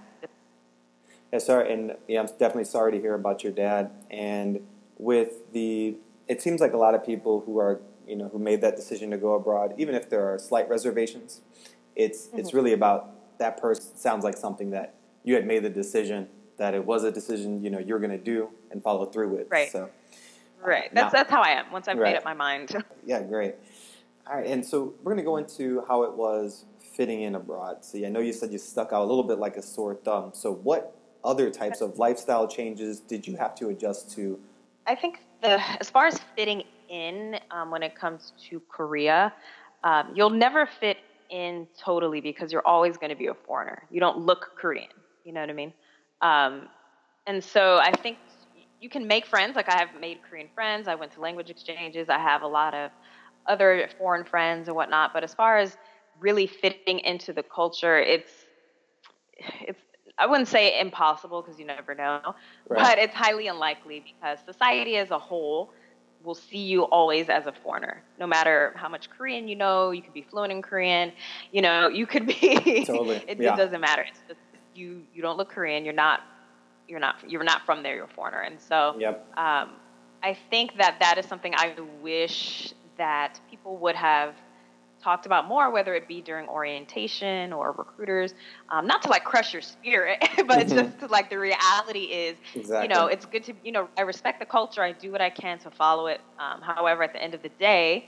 Yeah, 1.33 1.39
sorry, 1.39 1.73
and 1.73 1.97
yeah, 2.07 2.21
I'm 2.21 2.27
definitely 2.27 2.65
sorry 2.65 2.93
to 2.93 3.01
hear 3.01 3.15
about 3.15 3.43
your 3.43 3.53
dad. 3.53 3.91
And 4.11 4.61
with 4.99 5.53
the, 5.53 5.97
it 6.29 6.41
seems 6.41 6.61
like 6.61 6.73
a 6.75 6.77
lot 6.77 6.95
of 6.95 7.05
people 7.05 7.41
who 7.45 7.59
are, 7.59 7.81
you 8.07 8.15
know, 8.17 8.29
who 8.29 8.39
made 8.39 8.61
that 8.61 8.77
decision 8.77 9.11
to 9.11 9.17
go 9.17 9.35
abroad, 9.35 9.75
even 9.77 9.95
if 9.97 10.09
there 10.09 10.25
are 10.33 10.39
slight 10.39 10.69
reservations, 10.69 11.41
it's 11.97 12.29
it's 12.37 12.51
Mm-hmm. 12.51 12.57
really 12.57 12.73
about 12.73 13.39
that 13.39 13.57
person. 13.61 13.97
Sounds 13.97 14.23
like 14.25 14.37
something 14.37 14.71
that 14.71 14.95
you 15.25 15.35
had 15.35 15.47
made 15.47 15.65
the 15.65 15.71
decision 15.71 16.29
that 16.57 16.75
it 16.75 16.85
was 16.85 17.05
a 17.05 17.11
decision 17.13 17.63
you 17.63 17.71
know 17.71 17.79
you're 17.79 17.99
going 17.99 18.11
to 18.11 18.19
do 18.19 18.49
and 18.71 18.83
follow 18.83 19.07
through 19.07 19.29
with. 19.31 19.49
Right. 19.51 19.71
So 19.71 19.91
right. 20.65 20.93
now- 20.93 21.03
That's 21.03 21.13
that's 21.15 21.31
how 21.31 21.43
I 21.43 21.51
am. 21.51 21.71
Once 21.73 21.89
I've 21.89 21.99
Right. 21.99 22.13
made 22.13 22.19
up 22.19 22.25
my 22.25 22.35
mind. 22.35 22.83
yeah, 23.07 23.23
great. 23.23 23.55
All 24.27 24.37
right, 24.37 24.47
and 24.47 24.65
so 24.65 24.95
we're 25.03 25.13
going 25.13 25.19
to 25.19 25.23
go 25.23 25.37
into 25.37 25.85
how 25.87 26.05
it 26.05 26.13
was 26.15 26.65
fitting 26.81 27.23
in 27.23 27.35
abroad. 27.35 27.85
So 27.85 27.99
yeah, 27.99 28.07
I 28.07 28.11
know 28.11 28.21
you 28.21 28.33
said 28.33 28.53
you 28.53 28.59
stuck 28.59 28.93
out 28.93 29.03
a 29.03 29.05
little 29.05 29.23
bit 29.25 29.39
like 29.39 29.57
a 29.59 29.63
sore 29.63 29.95
thumb. 29.97 30.31
So 30.33 30.53
what 30.53 30.97
other 31.23 31.51
types 31.51 31.81
of 31.83 31.99
lifestyle 31.99 32.49
changes 32.49 33.01
did 33.01 33.27
you 33.27 33.37
have 33.37 33.55
to 33.57 33.69
adjust 33.69 34.11
to? 34.13 34.39
I 34.87 34.95
think 34.95 35.21
the 35.43 35.61
as 35.81 35.91
far 35.91 36.07
as 36.07 36.19
fitting 36.37 36.63
in 36.89 37.39
um, 37.51 37.71
when 37.71 37.83
it 37.83 37.95
comes 37.95 38.33
to 38.49 38.61
Korea, 38.69 39.33
um, 39.83 40.13
you'll 40.15 40.31
never 40.31 40.67
fit 40.67 40.99
in 41.31 41.67
totally 41.79 42.21
because 42.21 42.53
you're 42.53 42.67
always 42.67 42.97
going 42.97 43.11
to 43.11 43.17
be 43.17 43.27
a 43.27 43.35
foreigner. 43.35 43.83
You 43.91 44.01
don't 44.01 44.19
look 44.19 44.53
Korean. 44.57 44.89
You 45.25 45.33
know 45.33 45.41
what 45.41 45.51
I 45.51 45.55
mean? 45.55 45.73
Um, 46.21 46.69
and 47.27 47.43
so 47.43 47.79
I 47.79 47.93
think 47.93 48.19
you 48.81 48.89
can 48.89 49.07
make 49.07 49.27
friends. 49.27 49.57
Like 49.57 49.69
I 49.69 49.79
have 49.79 49.99
made 50.01 50.19
Korean 50.29 50.49
friends. 50.55 50.89
I 50.89 50.95
went 50.95 51.13
to 51.13 51.21
language 51.21 51.51
exchanges. 51.51 52.09
I 52.09 52.19
have 52.19 52.43
a 52.43 52.47
lot 52.47 52.75
of 52.75 52.91
other 53.47 53.89
foreign 53.99 54.25
friends 54.25 54.69
and 54.69 54.77
whatnot. 54.77 55.13
But 55.13 55.25
as 55.25 55.35
far 55.35 55.59
as 55.59 55.77
really 56.21 56.47
fitting 56.47 57.01
into 57.01 57.33
the 57.33 57.43
culture, 57.43 57.99
it's 57.99 58.31
it's 59.61 59.81
I 60.19 60.27
wouldn't 60.27 60.49
say 60.49 60.79
impossible 60.79 61.43
because 61.43 61.59
you 61.59 61.67
never 61.67 61.95
know, 61.95 62.21
Right. 62.69 62.83
but 62.85 62.99
it's 62.99 63.15
highly 63.15 63.49
unlikely 63.49 64.05
because 64.07 64.39
society 64.47 64.97
as 64.97 65.11
a 65.11 65.19
whole 65.19 65.73
will 66.23 66.37
see 66.37 66.59
you 66.59 66.85
always 66.85 67.29
as 67.29 67.47
a 67.47 67.53
foreigner. 67.53 68.03
No 68.19 68.27
matter 68.27 68.73
how 68.77 68.89
much 68.89 69.11
Korean 69.11 69.49
you 69.49 69.57
know, 69.57 69.91
you 69.91 70.01
could 70.03 70.15
be 70.15 70.23
fluent 70.23 70.53
in 70.53 70.63
Korean, 70.63 71.13
you 71.53 71.63
know, 71.63 71.89
you 71.89 72.07
could 72.07 72.27
be 72.27 72.85
Totally, 72.87 73.17
it, 73.29 73.41
yeah. 73.41 73.55
it 73.55 73.57
doesn't 73.57 73.81
matter. 73.81 74.03
It's 74.03 74.21
just 74.29 74.41
you 74.75 75.05
you 75.13 75.23
don't 75.23 75.37
look 75.37 75.51
Korean, 75.51 75.85
you're 75.85 75.95
not 75.95 76.21
you're 76.87 77.01
not 77.01 77.17
you're 77.27 77.45
not 77.45 77.63
from 77.67 77.83
there, 77.83 77.97
you're 77.97 78.05
a 78.05 78.09
foreigner. 78.09 78.41
And 78.43 78.61
so 78.61 78.97
Yep. 78.99 79.27
um, 79.37 79.81
I 80.23 80.37
think 80.51 80.77
that 80.79 80.99
that 81.01 81.19
is 81.19 81.27
something 81.27 81.55
I 81.55 81.75
wish 82.01 82.73
that 82.99 83.41
people 83.51 83.79
would 83.79 83.97
have 83.97 84.37
talked 85.03 85.27
about 85.27 85.47
more, 85.47 85.71
whether 85.71 85.95
it 85.95 86.09
be 86.09 86.23
during 86.23 86.49
orientation 86.49 87.53
or 87.53 87.73
recruiters, 87.73 88.35
um, 88.71 88.87
not 88.87 89.03
to 89.03 89.11
like 89.11 89.25
crush 89.25 89.53
your 89.53 89.63
spirit, 89.63 90.19
but 90.47 90.67
Mhm. 90.67 90.69
just 90.69 90.99
to 91.01 91.07
like 91.07 91.29
the 91.31 91.39
reality 91.39 92.05
is, 92.05 92.39
Exactly. 92.55 92.83
you 92.83 92.89
know, 92.89 93.07
it's 93.07 93.27
good 93.27 93.45
to, 93.45 93.55
you 93.63 93.73
know, 93.73 93.89
I 93.99 94.03
respect 94.03 94.41
the 94.41 94.47
culture. 94.47 94.83
I 94.83 94.93
do 94.93 95.13
what 95.13 95.21
I 95.21 95.31
can 95.31 95.59
to 95.61 95.71
follow 95.71 96.07
it. 96.07 96.21
Um, 96.39 96.63
however, 96.63 97.03
at 97.03 97.13
the 97.13 97.23
end 97.23 97.35
of 97.35 97.43
the 97.43 97.51
day, 97.51 98.07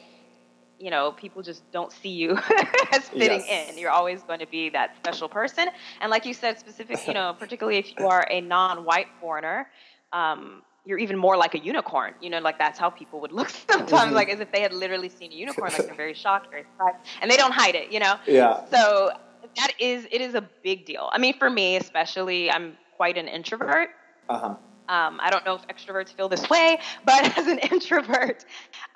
you 0.78 0.90
know, 0.90 1.12
people 1.12 1.42
just 1.42 1.70
don't 1.72 1.92
see 1.92 2.10
you 2.10 2.32
as 2.92 3.08
fitting 3.08 3.42
yes. 3.46 3.70
in. 3.70 3.78
You're 3.78 3.90
always 3.90 4.22
going 4.22 4.40
to 4.40 4.46
be 4.46 4.68
that 4.70 4.96
special 4.96 5.28
person. 5.28 5.68
And 6.00 6.10
like 6.10 6.26
you 6.26 6.34
said, 6.34 6.58
specific, 6.58 7.06
you 7.06 7.14
know, 7.14 7.34
particularly 7.38 7.78
if 7.78 7.98
you 7.98 8.06
are 8.06 8.26
a 8.30 8.40
non-white 8.40 9.06
foreigner, 9.20 9.68
um, 10.12 10.62
you're 10.84 10.98
even 10.98 11.18
more 11.18 11.36
like 11.36 11.54
a 11.54 11.58
unicorn. 11.58 12.14
You 12.20 12.30
know, 12.30 12.38
like 12.40 12.58
that's 12.58 12.78
how 12.78 12.90
people 12.90 13.20
would 13.20 13.32
look 13.38 13.50
sometimes, 13.50 13.90
mm-hmm. 13.90 14.14
like 14.14 14.28
as 14.28 14.40
if 14.40 14.52
they 14.52 14.60
had 14.60 14.72
literally 14.72 15.08
seen 15.08 15.32
a 15.32 15.34
unicorn, 15.34 15.72
like 15.72 15.86
they're 15.86 15.94
very 15.94 16.14
shocked, 16.14 16.50
very 16.50 16.64
surprised, 16.64 16.98
and 17.20 17.30
they 17.30 17.36
don't 17.36 17.52
hide 17.52 17.74
it. 17.74 17.90
You 17.92 18.00
know. 18.00 18.14
Yeah. 18.26 18.64
So 18.70 19.12
that 19.56 19.72
is 19.78 20.06
it 20.10 20.20
is 20.20 20.34
a 20.34 20.48
big 20.62 20.86
deal. 20.86 21.08
I 21.12 21.18
mean, 21.18 21.38
for 21.38 21.50
me 21.50 21.76
especially, 21.76 22.50
I'm 22.50 22.76
quite 22.96 23.18
an 23.18 23.28
introvert. 23.28 23.90
Uh 24.28 24.38
huh. 24.38 24.54
Um, 24.88 25.18
I 25.22 25.30
don't 25.30 25.44
know 25.44 25.54
if 25.54 25.66
extroverts 25.68 26.14
feel 26.14 26.28
this 26.28 26.48
way, 26.48 26.78
but 27.04 27.38
as 27.38 27.46
an 27.46 27.58
introvert, 27.58 28.44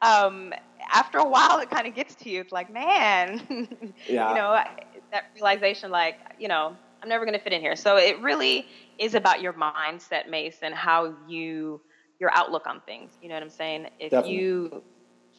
um, 0.03 0.53
after 0.93 1.19
a 1.19 1.29
while, 1.29 1.59
it 1.61 1.71
kind 1.71 1.87
of 1.87 1.95
gets 1.95 2.15
to 2.17 2.31
you. 2.31 2.41
It's 2.41 2.53
like, 2.53 2.73
man, 2.73 3.41
yeah. 4.09 4.29
you 4.29 4.35
know, 4.35 4.63
that 5.13 5.25
realization, 5.35 5.91
like, 5.91 6.17
you 6.39 6.49
know, 6.49 6.77
I'm 7.03 7.09
never 7.09 7.25
going 7.25 7.37
to 7.37 7.43
fit 7.43 7.53
in 7.53 7.61
here. 7.61 7.77
So 7.77 7.97
it 7.97 8.21
really 8.21 8.67
is 8.99 9.15
about 9.15 9.41
your 9.41 9.53
mindset, 9.55 10.29
Mason, 10.29 10.73
how 10.73 11.15
you, 11.27 11.81
your 12.19 12.31
outlook 12.35 12.67
on 12.67 12.81
things. 12.83 13.13
You 13.23 13.29
know 13.29 13.35
what 13.35 13.43
I'm 13.43 13.51
saying? 13.51 13.87
If 13.99 14.11
Definitely. 14.11 14.37
you 14.37 14.83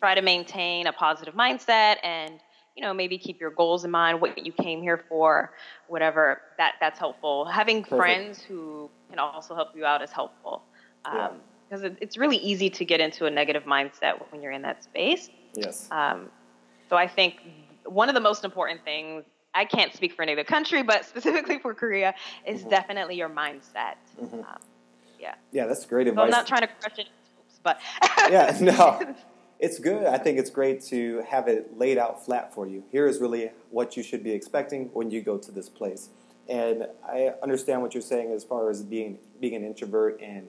try 0.02 0.16
to 0.16 0.22
maintain 0.22 0.88
a 0.88 0.94
positive 0.94 1.36
mindset 1.36 1.98
and 2.04 2.40
you 2.76 2.82
know 2.82 2.94
maybe 2.94 3.18
keep 3.18 3.40
your 3.40 3.52
goals 3.52 3.86
in 3.86 3.92
mind 3.92 4.20
what 4.20 4.44
you 4.46 4.52
came 4.52 4.82
here 4.82 5.04
for 5.08 5.54
whatever 5.88 6.42
that 6.58 6.74
that's 6.80 6.98
helpful 6.98 7.46
having 7.46 7.84
Perfect. 7.84 7.98
friends 7.98 8.42
who 8.42 8.90
can 9.12 9.20
also 9.20 9.54
help 9.54 9.76
you 9.76 9.86
out 9.86 10.02
is 10.02 10.12
helpful 10.12 10.64
because 11.04 11.82
um, 11.82 11.86
it, 11.86 11.98
it's 12.02 12.18
really 12.18 12.38
easy 12.38 12.70
to 12.70 12.84
get 12.86 13.00
into 13.00 13.26
a 13.26 13.30
negative 13.30 13.64
mindset 13.64 14.14
when 14.32 14.42
you're 14.42 14.52
in 14.52 14.62
that 14.62 14.84
space 14.84 15.30
yes 15.54 15.88
um, 15.92 16.30
so 16.90 16.96
i 16.96 17.08
think 17.08 17.36
one 17.86 18.10
of 18.10 18.16
the 18.16 18.22
most 18.22 18.44
important 18.44 18.84
things 18.84 19.24
i 19.54 19.64
can't 19.64 19.94
speak 19.94 20.14
for 20.14 20.24
any 20.24 20.34
other 20.34 20.44
country 20.44 20.82
but 20.82 21.06
specifically 21.14 21.60
for 21.60 21.74
korea 21.74 22.14
is 22.46 22.62
mm-hmm. 22.62 22.70
definitely 22.70 23.16
your 23.16 23.30
mindset 23.30 23.96
mm-hmm. 24.20 24.40
um, 24.40 24.58
yeah 25.20 25.36
yeah 25.52 25.68
that's 25.68 25.86
great 25.86 26.08
advice 26.08 26.22
so 26.22 26.26
i'm 26.26 26.30
not 26.32 26.48
trying 26.48 26.62
to 26.62 26.70
crush 26.80 26.98
it 26.98 27.10
but 27.64 27.80
yeah 28.30 28.58
no 28.62 29.16
it's 29.62 29.78
good. 29.78 30.08
I 30.08 30.18
think 30.18 30.40
it's 30.40 30.50
great 30.50 30.82
to 30.86 31.24
have 31.30 31.48
it 31.48 31.78
laid 31.78 32.00
out 32.00 32.26
flat 32.26 32.52
for 32.52 32.66
you. 32.66 32.84
Here 32.92 33.06
is 33.06 33.20
really 33.20 33.52
what 33.70 33.96
you 33.96 34.02
should 34.02 34.24
be 34.24 34.32
expecting 34.32 34.90
when 34.92 35.12
you 35.12 35.22
go 35.22 35.38
to 35.38 35.52
this 35.52 35.70
place. 35.70 36.10
And 36.52 36.88
I 37.08 37.34
understand 37.42 37.82
what 37.82 37.94
you're 37.94 38.02
saying 38.02 38.34
as 38.34 38.44
far 38.44 38.70
as 38.70 38.84
being 38.84 39.20
being 39.40 39.56
an 39.56 39.64
introvert 39.64 40.20
and 40.22 40.48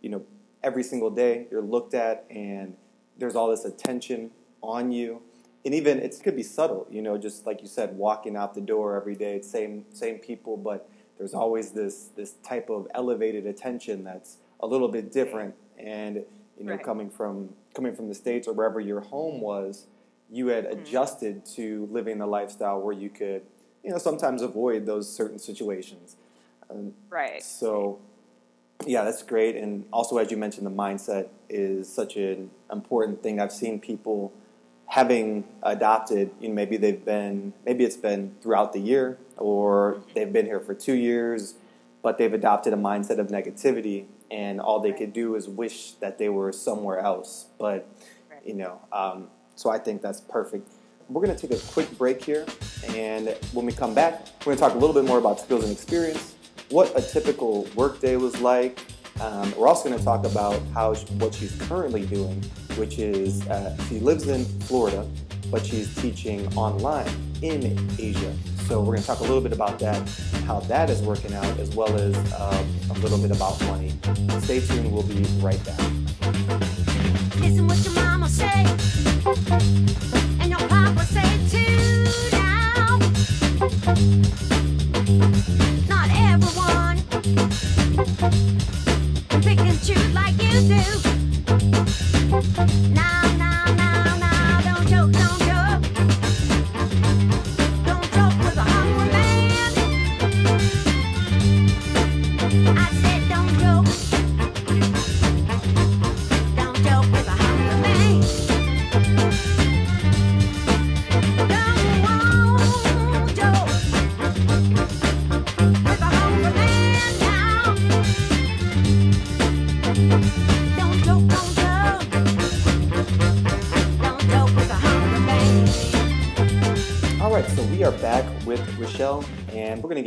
you 0.00 0.10
know 0.10 0.24
every 0.64 0.82
single 0.82 1.10
day 1.10 1.46
you're 1.50 1.62
looked 1.62 1.94
at 1.94 2.24
and 2.28 2.74
there's 3.16 3.36
all 3.36 3.48
this 3.50 3.64
attention 3.64 4.32
on 4.62 4.90
you. 4.90 5.22
And 5.64 5.72
even 5.72 6.00
it 6.00 6.20
could 6.24 6.34
be 6.34 6.42
subtle, 6.42 6.88
you 6.90 7.00
know, 7.00 7.16
just 7.16 7.46
like 7.46 7.62
you 7.62 7.68
said, 7.68 7.96
walking 7.96 8.36
out 8.36 8.54
the 8.54 8.60
door 8.60 8.96
every 8.96 9.14
day, 9.14 9.40
same 9.42 9.84
same 9.92 10.18
people, 10.18 10.56
but 10.56 10.90
there's 11.18 11.34
always 11.34 11.70
this 11.70 12.10
this 12.16 12.32
type 12.42 12.68
of 12.68 12.88
elevated 12.92 13.46
attention 13.46 14.02
that's 14.02 14.38
a 14.58 14.66
little 14.66 14.88
bit 14.88 15.12
different 15.12 15.54
and 15.78 16.16
you 16.56 16.64
know 16.64 16.72
right. 16.72 16.82
coming 16.82 17.10
from 17.10 17.50
coming 17.74 17.94
from 17.94 18.08
the 18.08 18.14
states 18.14 18.48
or 18.48 18.54
wherever 18.54 18.80
your 18.80 19.00
home 19.00 19.40
was, 19.40 19.86
you 20.30 20.48
had 20.48 20.64
mm-hmm. 20.64 20.80
adjusted 20.80 21.46
to 21.46 21.88
living 21.92 22.18
the 22.18 22.26
lifestyle 22.26 22.80
where 22.80 22.94
you 22.94 23.08
could, 23.08 23.42
you 23.84 23.90
know, 23.90 23.98
sometimes 23.98 24.42
avoid 24.42 24.86
those 24.86 25.14
certain 25.14 25.38
situations. 25.38 26.16
Um, 26.70 26.94
right. 27.10 27.42
So, 27.42 28.00
yeah, 28.86 29.04
that's 29.04 29.22
great. 29.22 29.56
And 29.56 29.84
also, 29.92 30.16
as 30.18 30.30
you 30.30 30.36
mentioned, 30.36 30.66
the 30.66 30.70
mindset 30.70 31.28
is 31.48 31.92
such 31.92 32.16
an 32.16 32.50
important 32.72 33.22
thing. 33.22 33.40
I've 33.40 33.52
seen 33.52 33.78
people 33.78 34.32
having 34.86 35.44
adopted, 35.62 36.30
you 36.40 36.48
know, 36.48 36.54
maybe 36.54 36.76
they've 36.76 37.04
been, 37.04 37.52
maybe 37.64 37.84
it's 37.84 37.96
been 37.96 38.34
throughout 38.40 38.72
the 38.72 38.80
year 38.80 39.18
or 39.36 40.02
they've 40.14 40.32
been 40.32 40.46
here 40.46 40.60
for 40.60 40.74
two 40.74 40.94
years, 40.94 41.54
but 42.02 42.18
they've 42.18 42.34
adopted 42.34 42.72
a 42.72 42.76
mindset 42.76 43.18
of 43.18 43.28
negativity 43.28 44.06
and 44.30 44.60
all 44.60 44.80
they 44.80 44.92
could 44.92 45.12
do 45.12 45.34
is 45.36 45.48
wish 45.48 45.92
that 45.92 46.18
they 46.18 46.28
were 46.28 46.52
somewhere 46.52 46.98
else. 46.98 47.46
But 47.58 47.88
you 48.44 48.54
know, 48.54 48.80
um, 48.92 49.28
so 49.56 49.70
I 49.70 49.78
think 49.78 50.02
that's 50.02 50.20
perfect. 50.20 50.68
We're 51.08 51.24
going 51.24 51.36
to 51.36 51.48
take 51.48 51.56
a 51.56 51.62
quick 51.72 51.96
break 51.98 52.24
here, 52.24 52.46
and 52.88 53.36
when 53.52 53.66
we 53.66 53.72
come 53.72 53.94
back, 53.94 54.26
we're 54.40 54.54
going 54.54 54.56
to 54.56 54.62
talk 54.62 54.74
a 54.74 54.78
little 54.78 54.94
bit 54.94 55.04
more 55.04 55.18
about 55.18 55.38
skills 55.38 55.64
and 55.64 55.72
experience, 55.72 56.34
what 56.70 56.98
a 56.98 57.02
typical 57.02 57.68
workday 57.74 58.16
was 58.16 58.40
like. 58.40 58.80
Um, 59.20 59.54
we're 59.56 59.68
also 59.68 59.88
going 59.88 59.98
to 59.98 60.04
talk 60.04 60.24
about 60.24 60.60
how 60.72 60.94
what 61.18 61.34
she's 61.34 61.54
currently 61.62 62.06
doing, 62.06 62.42
which 62.76 62.98
is 62.98 63.46
uh, 63.48 63.76
she 63.88 64.00
lives 64.00 64.28
in 64.28 64.44
Florida, 64.60 65.06
but 65.50 65.64
she's 65.64 65.94
teaching 65.96 66.46
online 66.56 67.08
in 67.42 67.76
Asia. 67.98 68.34
So 68.66 68.80
we're 68.80 68.86
going 68.86 69.00
to 69.00 69.06
talk 69.06 69.20
a 69.20 69.24
little 69.24 69.42
bit 69.42 69.52
about 69.52 69.78
that, 69.80 70.08
how 70.46 70.60
that 70.60 70.88
is 70.88 71.02
working 71.02 71.34
out, 71.34 71.58
as 71.58 71.74
well 71.76 71.94
as 71.96 72.16
uh, 72.32 72.64
a 72.90 72.94
little 73.00 73.18
bit 73.18 73.30
about 73.30 73.60
money. 73.66 73.92
Stay 74.40 74.60
tuned. 74.60 74.90
We'll 74.90 75.02
be 75.02 75.22
right 75.40 75.62
back. 75.66 76.63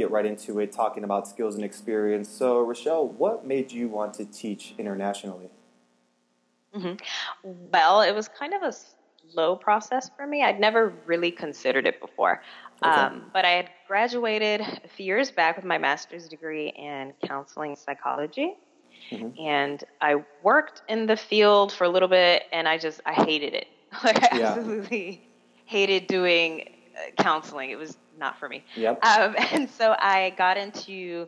Get 0.08 0.14
right 0.14 0.26
into 0.26 0.60
it 0.60 0.72
talking 0.72 1.04
about 1.04 1.28
skills 1.28 1.56
and 1.56 1.66
experience. 1.66 2.30
So, 2.30 2.66
Rachelle, 2.66 3.12
what 3.12 3.46
made 3.46 3.74
you 3.74 3.90
want 3.90 4.14
to 4.14 4.26
teach 4.26 4.74
internationally? 4.78 5.50
Mm-hmm. 6.74 6.94
Well, 7.74 8.02
it 8.02 8.16
was 8.16 8.30
kind 8.30 8.54
of 8.54 8.64
a 8.64 8.74
slow 9.30 9.58
process 9.58 10.10
for 10.16 10.26
me. 10.26 10.44
I'd 10.44 10.62
never 10.62 10.94
really 11.06 11.30
considered 11.30 11.86
it 11.86 12.00
before. 12.00 12.42
Okay. 12.82 12.90
Um, 12.90 13.24
but 13.34 13.44
I 13.44 13.50
had 13.50 13.70
graduated 13.86 14.62
a 14.62 14.88
few 14.88 15.06
years 15.06 15.30
back 15.30 15.58
with 15.58 15.66
my 15.66 15.78
master's 15.78 16.30
degree 16.30 16.70
in 16.70 17.12
counseling 17.26 17.76
psychology. 17.76 18.56
Mm-hmm. 19.12 19.38
And 19.42 19.84
I 20.00 20.24
worked 20.42 20.84
in 20.88 21.06
the 21.06 21.18
field 21.18 21.74
for 21.74 21.84
a 21.84 21.90
little 21.90 22.08
bit, 22.08 22.44
and 22.54 22.66
I 22.66 22.78
just 22.78 23.02
I 23.06 23.12
hated 23.12 23.54
it. 23.54 23.68
Like 24.04 24.34
I 24.34 24.38
yeah. 24.38 24.48
absolutely 24.52 25.28
hated 25.66 26.08
doing 26.08 26.77
counseling. 27.18 27.72
It 27.72 27.78
was 27.78 27.98
not 28.18 28.40
for 28.40 28.50
me. 28.50 28.64
Yep. 28.76 29.04
Um, 29.04 29.36
and 29.52 29.70
so 29.70 29.96
I 30.00 30.34
got 30.38 30.58
into 30.58 31.28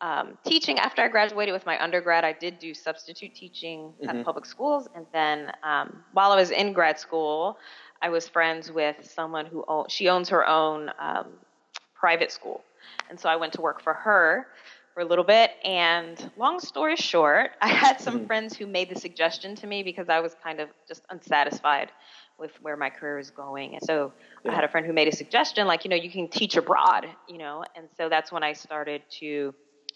um, 0.00 0.36
teaching 0.44 0.78
after 0.78 1.02
I 1.02 1.08
graduated 1.08 1.52
with 1.52 1.66
my 1.66 1.82
undergrad. 1.82 2.24
I 2.24 2.32
did 2.32 2.58
do 2.58 2.74
substitute 2.74 3.34
teaching 3.34 3.92
mm-hmm. 4.00 4.08
at 4.08 4.24
public 4.24 4.44
schools, 4.44 4.88
and 4.94 5.06
then 5.12 5.52
um, 5.62 6.04
while 6.12 6.32
I 6.32 6.36
was 6.36 6.50
in 6.50 6.72
grad 6.72 6.98
school, 6.98 7.58
I 8.02 8.10
was 8.10 8.28
friends 8.28 8.70
with 8.70 9.10
someone 9.10 9.46
who 9.46 9.64
own, 9.68 9.86
she 9.88 10.08
owns 10.08 10.28
her 10.28 10.46
own 10.46 10.90
um, 10.98 11.28
private 11.94 12.30
school, 12.30 12.62
and 13.08 13.18
so 13.18 13.28
I 13.28 13.36
went 13.36 13.54
to 13.54 13.62
work 13.62 13.80
for 13.80 13.94
her 13.94 14.48
for 14.92 15.00
a 15.02 15.04
little 15.04 15.24
bit. 15.24 15.52
And 15.64 16.30
long 16.36 16.58
story 16.58 16.96
short, 16.96 17.52
I 17.60 17.68
had 17.68 18.00
some 18.00 18.18
mm-hmm. 18.18 18.26
friends 18.26 18.56
who 18.56 18.66
made 18.66 18.90
the 18.90 18.98
suggestion 18.98 19.54
to 19.56 19.66
me 19.66 19.82
because 19.82 20.08
I 20.08 20.20
was 20.20 20.34
kind 20.42 20.60
of 20.60 20.68
just 20.88 21.02
unsatisfied 21.10 21.90
with 22.38 22.52
where 22.60 22.76
my 22.76 22.90
career 22.90 23.18
is 23.18 23.30
going. 23.30 23.74
And 23.74 23.82
so 23.82 24.12
yeah. 24.44 24.52
I 24.52 24.54
had 24.54 24.64
a 24.64 24.68
friend 24.68 24.86
who 24.86 24.92
made 24.92 25.08
a 25.08 25.16
suggestion, 25.16 25.66
like, 25.66 25.84
you 25.84 25.90
know, 25.90 25.96
you 25.96 26.10
can 26.10 26.28
teach 26.28 26.56
abroad, 26.56 27.06
you 27.28 27.38
know, 27.38 27.64
and 27.74 27.88
so 27.96 28.08
that's 28.08 28.30
when 28.30 28.42
I 28.42 28.52
started 28.52 29.02
to 29.20 29.54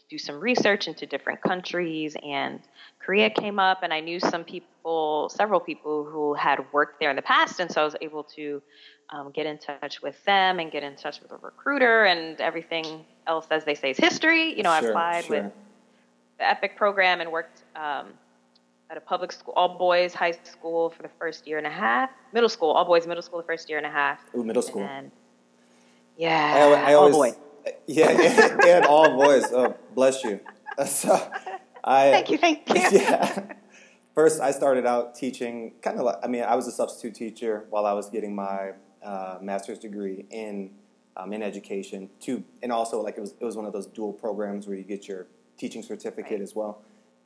do 0.09 0.19
some 0.19 0.41
research 0.41 0.89
into 0.89 1.07
different 1.07 1.41
countries 1.41 2.17
and 2.23 2.61
Korea 2.99 3.31
came 3.31 3.59
up 3.59 3.83
and 3.83 3.93
I 3.93 4.01
knew 4.01 4.19
some 4.19 4.43
people, 4.43 5.31
several 5.33 5.61
people 5.61 6.05
who 6.05 6.35
had 6.35 6.61
worked 6.73 6.99
there 6.99 7.11
in 7.11 7.17
the 7.17 7.23
past. 7.23 7.61
And 7.61 7.71
so 7.71 7.83
I 7.83 7.85
was 7.85 7.97
able 8.01 8.25
to 8.25 8.61
um, 9.11 9.31
get 9.31 9.47
in 9.47 9.59
touch 9.59 10.03
with 10.03 10.23
them 10.25 10.59
and 10.59 10.71
get 10.71 10.83
in 10.83 10.97
touch 10.97 11.21
with 11.23 11.31
a 11.31 11.37
recruiter 11.37 12.05
and 12.05 12.41
everything 12.41 13.05
else, 13.27 13.47
as 13.51 13.65
they 13.65 13.75
say, 13.75 13.91
is 13.91 13.99
history. 13.99 14.57
You 14.57 14.65
know, 14.65 14.77
sure, 14.81 14.89
I 14.89 14.91
applied 14.91 15.25
sure. 15.25 15.43
with 15.45 15.53
the 16.39 16.45
EPIK 16.45 16.77
program 16.77 17.21
and 17.21 17.31
worked 17.31 17.63
um, 17.77 18.09
at 18.91 18.97
a 18.97 19.01
public 19.01 19.31
school, 19.31 19.55
all 19.57 19.79
boys 19.79 20.13
high 20.13 20.33
school 20.33 20.91
for 20.91 21.03
the 21.03 21.11
first 21.19 21.47
year 21.47 21.59
and 21.59 21.67
a 21.67 21.71
half. 21.71 22.11
Middle 22.33 22.49
school, 22.49 22.71
all 22.73 22.85
boys 22.85 23.07
middle 23.07 23.23
school 23.23 23.39
the 23.39 23.47
first 23.47 23.69
year 23.69 23.79
and 23.79 23.87
a 23.87 23.91
half. 23.91 24.19
Ooh, 24.35 24.43
middle 24.43 24.63
school. 24.63 24.83
And, 24.83 25.13
yeah, 26.17 26.53
I, 26.85 26.91
I 26.91 26.95
all 26.95 27.13
always, 27.13 27.35
boys. 27.35 27.37
Yeah, 27.87 28.09
and, 28.11 28.65
and 28.65 28.87
all 28.87 29.17
boys. 29.17 29.45
Oh, 29.53 29.77
bless 29.95 30.25
you. 30.25 30.41
So, 30.87 31.15
I 31.85 32.11
Thank 32.11 32.31
you, 32.31 32.39
thank 32.39 32.69
you. 32.69 32.75
yeah. 33.01 33.53
First, 34.15 34.41
I 34.41 34.51
started 34.51 34.87
out 34.87 35.15
teaching 35.15 35.73
kind 35.83 35.99
of 35.99 36.07
like, 36.07 36.17
I 36.23 36.27
mean, 36.27 36.43
I 36.43 36.55
was 36.55 36.67
a 36.67 36.73
substitute 36.73 37.15
teacher 37.15 37.67
while 37.69 37.85
I 37.85 37.93
was 37.93 38.09
getting 38.09 38.35
my 38.35 38.71
uh, 39.03 39.39
master's 39.43 39.79
degree 39.79 40.25
in 40.31 40.71
um, 41.17 41.35
in 41.35 41.43
education. 41.43 42.09
Too, 42.19 42.45
and 42.63 42.73
also 42.73 43.03
like 43.03 43.19
it 43.19 43.21
was 43.21 43.35
it 43.39 43.45
was 43.45 43.57
one 43.57 43.67
of 43.67 43.75
those 43.75 43.87
dual 43.87 44.13
programs 44.13 44.67
where 44.67 44.77
you 44.77 44.85
get 44.85 45.07
your 45.07 45.27
teaching 45.59 45.83
certificate 45.83 46.33
Right. 46.33 46.41
as 46.41 46.55
well. 46.55 46.81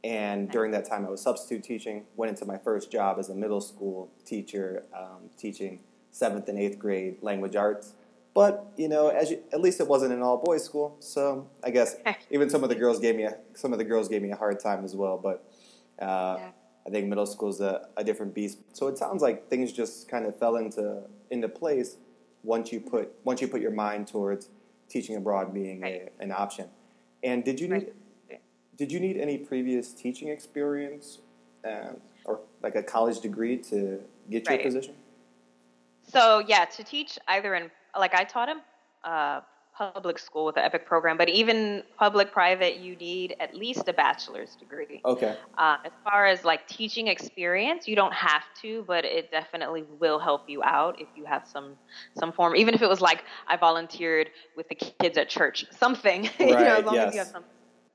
And 0.04 0.50
during 0.50 0.70
that 0.73 0.84
time, 0.84 1.06
I 1.06 1.11
was 1.11 1.23
substitute 1.23 1.64
teaching. 1.64 2.04
Went 2.14 2.28
into 2.28 2.44
my 2.44 2.58
first 2.58 2.92
job 2.92 3.18
as 3.18 3.30
a 3.30 3.34
middle 3.34 3.62
school 3.62 4.12
teacher, 4.26 4.84
um, 4.94 5.30
teaching 5.38 5.80
seventh 6.11 6.46
and 6.49 6.58
eighth 6.58 6.78
grade 6.78 7.16
language 7.23 7.56
arts. 7.56 7.94
But 8.34 8.66
you 8.76 8.88
know, 8.88 9.08
as 9.08 9.30
you, 9.30 9.42
at 9.52 9.61
least 9.62 9.80
it 9.80 9.88
wasn't 9.88 10.12
an 10.12 10.20
all 10.20 10.37
boys 10.37 10.62
school, 10.62 10.96
so 11.00 11.49
I 11.64 11.70
guess 11.70 11.96
even 12.30 12.50
some 12.50 12.62
of 12.62 12.68
the 12.68 12.75
girls 12.75 12.99
gave 13.00 13.16
me 13.16 13.23
a, 13.25 13.38
some 13.54 13.73
of 13.73 13.78
the 13.78 13.84
girls 13.84 14.08
gave 14.08 14.20
me 14.20 14.30
a 14.30 14.37
hard 14.37 14.61
time 14.61 14.84
as 14.84 14.94
well. 14.94 15.16
But 15.16 15.49
uh, 15.99 16.37
Yeah. 16.38 16.50
I 16.87 16.90
think 16.90 17.06
middle 17.08 17.25
school 17.25 17.49
is 17.49 17.61
a, 17.61 17.88
a 17.96 18.04
different 18.04 18.34
beast. 18.34 18.58
So 18.75 18.88
it 18.88 18.99
sounds 18.99 19.23
like 19.23 19.49
things 19.49 19.73
just 19.73 20.06
kind 20.06 20.26
of 20.26 20.38
fell 20.38 20.56
into 20.56 21.04
into 21.30 21.49
place 21.49 21.96
once 22.42 22.73
you 22.73 22.80
put 22.80 23.11
once 23.25 23.40
you 23.40 23.49
put 23.49 23.62
your 23.62 23.70
mind 23.70 24.06
towards 24.08 24.50
teaching 24.90 25.16
abroad 25.16 25.54
being 25.54 25.80
Right. 25.80 26.12
a, 26.20 26.23
an 26.23 26.30
option. 26.30 26.68
And 27.23 27.42
did 27.42 27.58
you 27.58 27.68
need 27.68 27.75
Right. 27.75 27.94
Did 28.76 28.90
you 28.90 29.00
need 29.00 29.16
any 29.16 29.38
previous 29.38 29.92
teaching 29.92 30.28
experience 30.28 31.18
um, 31.64 31.96
or 32.24 32.40
like 32.62 32.74
a 32.74 32.82
college 32.82 33.20
degree 33.20 33.56
to 33.58 34.00
get 34.30 34.48
your 34.48 34.58
position? 34.58 34.94
So 36.08 36.40
yeah, 36.46 36.64
to 36.64 36.84
teach 36.84 37.18
either 37.28 37.54
in 37.54 37.70
like 37.98 38.14
I 38.14 38.24
taught 38.24 38.48
him 38.48 38.58
uh, 39.04 39.40
public 39.76 40.18
school 40.18 40.44
with 40.44 40.54
the 40.54 40.64
EPIK 40.64 40.86
program, 40.86 41.16
but 41.16 41.28
even 41.28 41.82
public 41.98 42.32
private, 42.32 42.78
you 42.78 42.94
need 42.96 43.34
at 43.40 43.54
least 43.54 43.88
a 43.88 43.92
bachelor's 43.92 44.54
degree. 44.54 45.00
Okay. 45.04 45.36
Uh, 45.58 45.78
as 45.84 45.92
far 46.04 46.26
as 46.26 46.44
like 46.44 46.66
teaching 46.68 47.08
experience, 47.08 47.88
you 47.88 47.96
don't 47.96 48.14
have 48.14 48.44
to, 48.62 48.84
but 48.86 49.04
it 49.04 49.30
definitely 49.30 49.84
will 49.98 50.18
help 50.18 50.48
you 50.48 50.62
out 50.62 51.00
if 51.00 51.08
you 51.16 51.24
have 51.24 51.46
some 51.46 51.76
some 52.18 52.32
form. 52.32 52.54
Even 52.56 52.74
if 52.74 52.82
it 52.82 52.88
was 52.88 53.00
like 53.00 53.24
I 53.48 53.56
volunteered 53.56 54.30
with 54.56 54.68
the 54.68 54.76
kids 54.76 55.18
at 55.18 55.28
church, 55.28 55.66
something. 55.76 56.24
you 56.38 56.46
know, 56.46 56.54
Right, 56.54 56.66
as 56.66 56.84
long 56.84 56.96
as 56.96 57.14
you 57.14 57.18
yes. 57.18 57.26
have 57.26 57.26
something. 57.28 57.50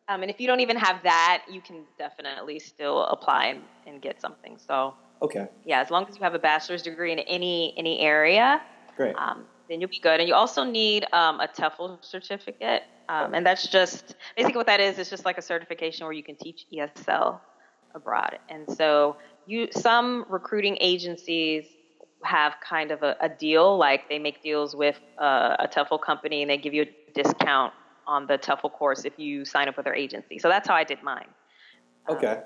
Um, 0.09 0.23
and 0.23 0.31
if 0.31 0.41
you 0.41 0.47
don't 0.47 0.59
even 0.59 0.75
have 0.75 1.03
that, 1.03 1.43
you 1.49 1.61
can 1.61 1.83
definitely 1.97 2.59
still 2.59 3.03
apply 3.05 3.45
and, 3.45 3.61
and 3.85 4.01
get 4.01 4.19
something. 4.19 4.57
So 4.57 4.95
Okay. 5.21 5.47
yeah, 5.65 5.81
as 5.81 5.91
long 5.91 6.07
as 6.09 6.17
you 6.17 6.23
have 6.23 6.33
a 6.33 6.39
bachelor's 6.39 6.81
degree 6.81 7.11
in 7.11 7.19
any 7.19 7.73
any 7.77 7.99
area, 7.99 8.61
Great. 8.97 9.15
um, 9.17 9.45
then 9.69 9.79
you'll 9.79 9.89
be 9.89 9.99
good. 9.99 10.19
And 10.19 10.27
you 10.27 10.33
also 10.33 10.63
need 10.63 11.05
um, 11.13 11.39
a 11.39 11.47
TEFL 11.47 12.03
certificate, 12.03 12.83
um, 13.07 13.33
and 13.33 13.45
that's 13.45 13.67
just 13.67 14.15
basically 14.35 14.57
what 14.57 14.67
that 14.67 14.79
is. 14.79 14.97
It's 14.97 15.09
just 15.09 15.25
like 15.25 15.37
a 15.37 15.41
certification 15.41 16.05
where 16.05 16.13
you 16.13 16.23
can 16.23 16.37
teach 16.37 16.65
ESL 16.73 17.39
abroad. 17.93 18.39
And 18.49 18.69
so 18.71 19.17
you 19.45 19.67
some 19.71 20.25
recruiting 20.29 20.77
agencies 20.79 21.65
have 22.23 22.55
kind 22.67 22.91
of 22.91 23.03
a, 23.03 23.15
a 23.21 23.29
deal, 23.29 23.77
like 23.77 24.09
they 24.09 24.19
make 24.19 24.41
deals 24.41 24.75
with 24.75 24.99
uh, 25.21 25.55
a 25.59 25.67
TEFL 25.67 26.01
company 26.01 26.41
and 26.41 26.49
they 26.49 26.57
give 26.57 26.73
you 26.73 26.83
a 26.83 27.11
discount 27.13 27.73
on 28.09 28.25
the 28.27 28.37
TEFL 28.37 28.71
course 28.73 29.05
if 29.05 29.13
you 29.17 29.45
sign 29.45 29.67
up 29.69 29.77
with 29.77 29.85
their 29.85 29.95
agency. 30.05 30.39
So 30.39 30.49
that's 30.49 30.67
how 30.67 30.75
I 30.75 30.83
did 30.83 31.01
mine. 31.03 31.29
Um, 32.09 32.15
Okay. 32.17 32.41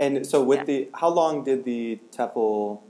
And 0.00 0.26
so 0.26 0.42
with 0.42 0.58
yeah. 0.60 0.64
the 0.64 0.78
how 0.94 1.08
long 1.08 1.44
did 1.44 1.64
the 1.64 2.00
TEFL 2.10 2.80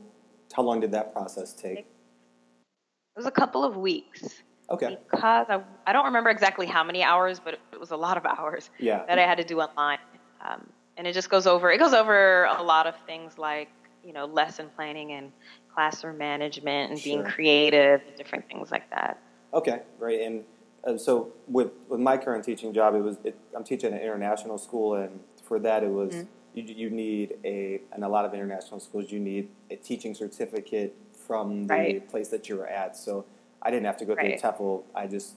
how 0.56 0.62
long 0.62 0.80
did 0.80 0.92
that 0.92 1.12
process 1.12 1.52
take? 1.52 1.80
It 1.80 3.16
was 3.16 3.26
a 3.26 3.30
couple 3.42 3.62
of 3.64 3.76
weeks. 3.76 4.42
Okay. 4.70 4.96
because 5.10 5.46
I, 5.50 5.60
I 5.86 5.92
don't 5.92 6.06
remember 6.06 6.30
exactly 6.30 6.64
how 6.66 6.82
many 6.82 7.02
hours, 7.02 7.38
but 7.38 7.52
it 7.72 7.78
was 7.78 7.90
a 7.90 7.96
lot 8.06 8.16
of 8.16 8.24
hours 8.34 8.70
Yeah. 8.78 9.04
that 9.06 9.18
I 9.18 9.26
had 9.26 9.36
to 9.36 9.44
do 9.44 9.60
online. 9.60 9.98
Um, 10.40 10.66
and 10.96 11.06
it 11.06 11.12
just 11.12 11.28
goes 11.28 11.46
over 11.46 11.70
it 11.70 11.78
goes 11.78 11.92
over 11.92 12.44
a 12.44 12.62
lot 12.62 12.86
of 12.86 12.94
things 13.06 13.36
like 13.36 13.68
you 14.02 14.12
know 14.14 14.24
lesson 14.26 14.70
planning 14.76 15.12
and 15.12 15.30
classroom 15.74 16.16
management 16.18 16.92
and 16.92 17.02
being 17.02 17.22
Sure. 17.22 17.30
creative, 17.32 18.00
different 18.16 18.46
things 18.48 18.70
like 18.70 18.88
that. 18.90 19.18
Okay, 19.52 19.82
great. 19.98 20.22
And 20.22 20.44
uh, 20.86 20.96
so 20.98 21.32
with 21.48 21.70
with 21.88 22.00
my 22.00 22.16
current 22.16 22.44
teaching 22.44 22.72
job, 22.72 22.94
it 22.94 23.00
was 23.02 23.16
it, 23.24 23.36
I'm 23.56 23.64
teaching 23.64 23.92
at 23.92 24.00
an 24.00 24.02
international 24.06 24.58
school, 24.58 24.94
and 24.94 25.20
for 25.42 25.58
that 25.60 25.82
it 25.82 25.90
was 25.90 26.14
Mhm. 26.14 26.26
you, 26.54 26.62
you 26.62 26.90
need 26.90 27.36
a 27.44 27.80
and 27.92 28.04
a 28.04 28.08
lot 28.08 28.24
of 28.24 28.34
international 28.34 28.80
schools 28.80 29.10
you 29.10 29.20
need 29.20 29.48
a 29.70 29.76
teaching 29.76 30.14
certificate 30.14 30.94
from 31.26 31.66
the 31.66 31.74
Right. 31.74 32.08
place 32.08 32.28
that 32.28 32.48
you 32.48 32.56
were 32.56 32.66
at. 32.66 32.96
So 32.96 33.24
I 33.62 33.70
didn't 33.70 33.86
have 33.86 33.96
to 33.98 34.04
go 34.04 34.14
through 34.14 34.24
Right. 34.30 34.40
TEFL. 34.40 34.82
I 34.94 35.06
just 35.06 35.34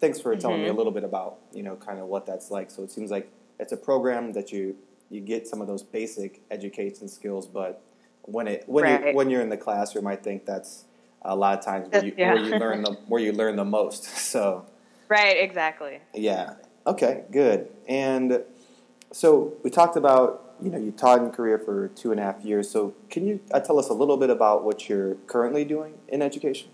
thanks 0.00 0.18
for 0.20 0.34
telling 0.36 0.60
me 0.62 0.68
a 0.68 0.72
Mhm. 0.72 0.76
little 0.76 0.92
bit 0.92 1.04
about 1.04 1.38
you 1.52 1.62
know 1.62 1.76
kind 1.76 1.98
of 2.00 2.06
what 2.08 2.26
that's 2.26 2.50
like. 2.50 2.70
So 2.70 2.82
it 2.82 2.90
seems 2.90 3.10
like 3.10 3.28
it's 3.60 3.72
a 3.72 3.76
program 3.76 4.32
that 4.32 4.52
you 4.52 4.76
you 5.08 5.20
get 5.20 5.46
some 5.46 5.60
of 5.60 5.68
those 5.68 5.82
basic 5.84 6.40
education 6.50 7.06
skills, 7.06 7.46
but 7.46 7.80
when 8.22 8.48
it 8.48 8.64
when 8.66 8.84
you 9.06 9.14
when 9.14 9.30
you're 9.30 9.42
in 9.42 9.50
the 9.50 9.56
classroom, 9.56 10.06
I 10.06 10.16
think 10.16 10.44
that's 10.46 10.84
a 11.22 11.34
lot 11.36 11.58
of 11.58 11.64
times 11.64 11.88
where 11.90 12.04
you, 12.04 12.12
Yeah. 12.16 12.34
where 12.34 12.42
you 12.44 12.56
learn 12.56 12.82
the 12.86 12.92
where 13.08 13.20
you 13.20 13.32
learn 13.32 13.56
the 13.56 13.64
most. 13.64 14.04
So 14.32 14.64
Right, 15.08 15.36
exactly. 15.38 16.00
yeah, 16.14 16.54
okay, 16.86 17.24
good. 17.30 17.68
And 17.88 18.42
so 19.12 19.54
we 19.62 19.70
talked 19.70 19.96
about 19.96 20.42
you 20.60 20.70
know 20.70 20.78
you 20.78 20.90
taught 20.90 21.20
in 21.20 21.30
Korea 21.30 21.58
for 21.58 21.88
two 21.88 22.10
and 22.12 22.20
a 22.20 22.22
half 22.22 22.42
years. 22.44 22.70
So 22.70 22.94
can 23.10 23.26
you 23.26 23.40
uh, 23.52 23.60
tell 23.60 23.78
us 23.78 23.88
a 23.88 23.92
little 23.94 24.16
bit 24.16 24.30
about 24.30 24.64
what 24.64 24.88
you're 24.88 25.14
currently 25.26 25.64
doing 25.64 25.94
in 26.08 26.22
education? 26.22 26.70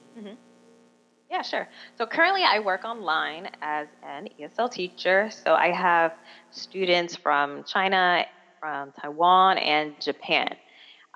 Yeah, 1.31 1.40
sure. 1.40 1.66
So 1.97 2.05
currently 2.05 2.42
I 2.45 2.59
work 2.59 2.85
online 2.85 3.49
as 3.62 3.88
an 4.03 4.29
ESL 4.38 4.71
teacher. 4.71 5.31
So 5.31 5.55
I 5.55 5.73
have 5.73 6.12
students 6.51 7.16
from 7.16 7.64
China, 7.64 8.27
from 8.61 8.92
Taiwan, 9.01 9.57
and 9.57 9.99
Japan. 9.99 10.55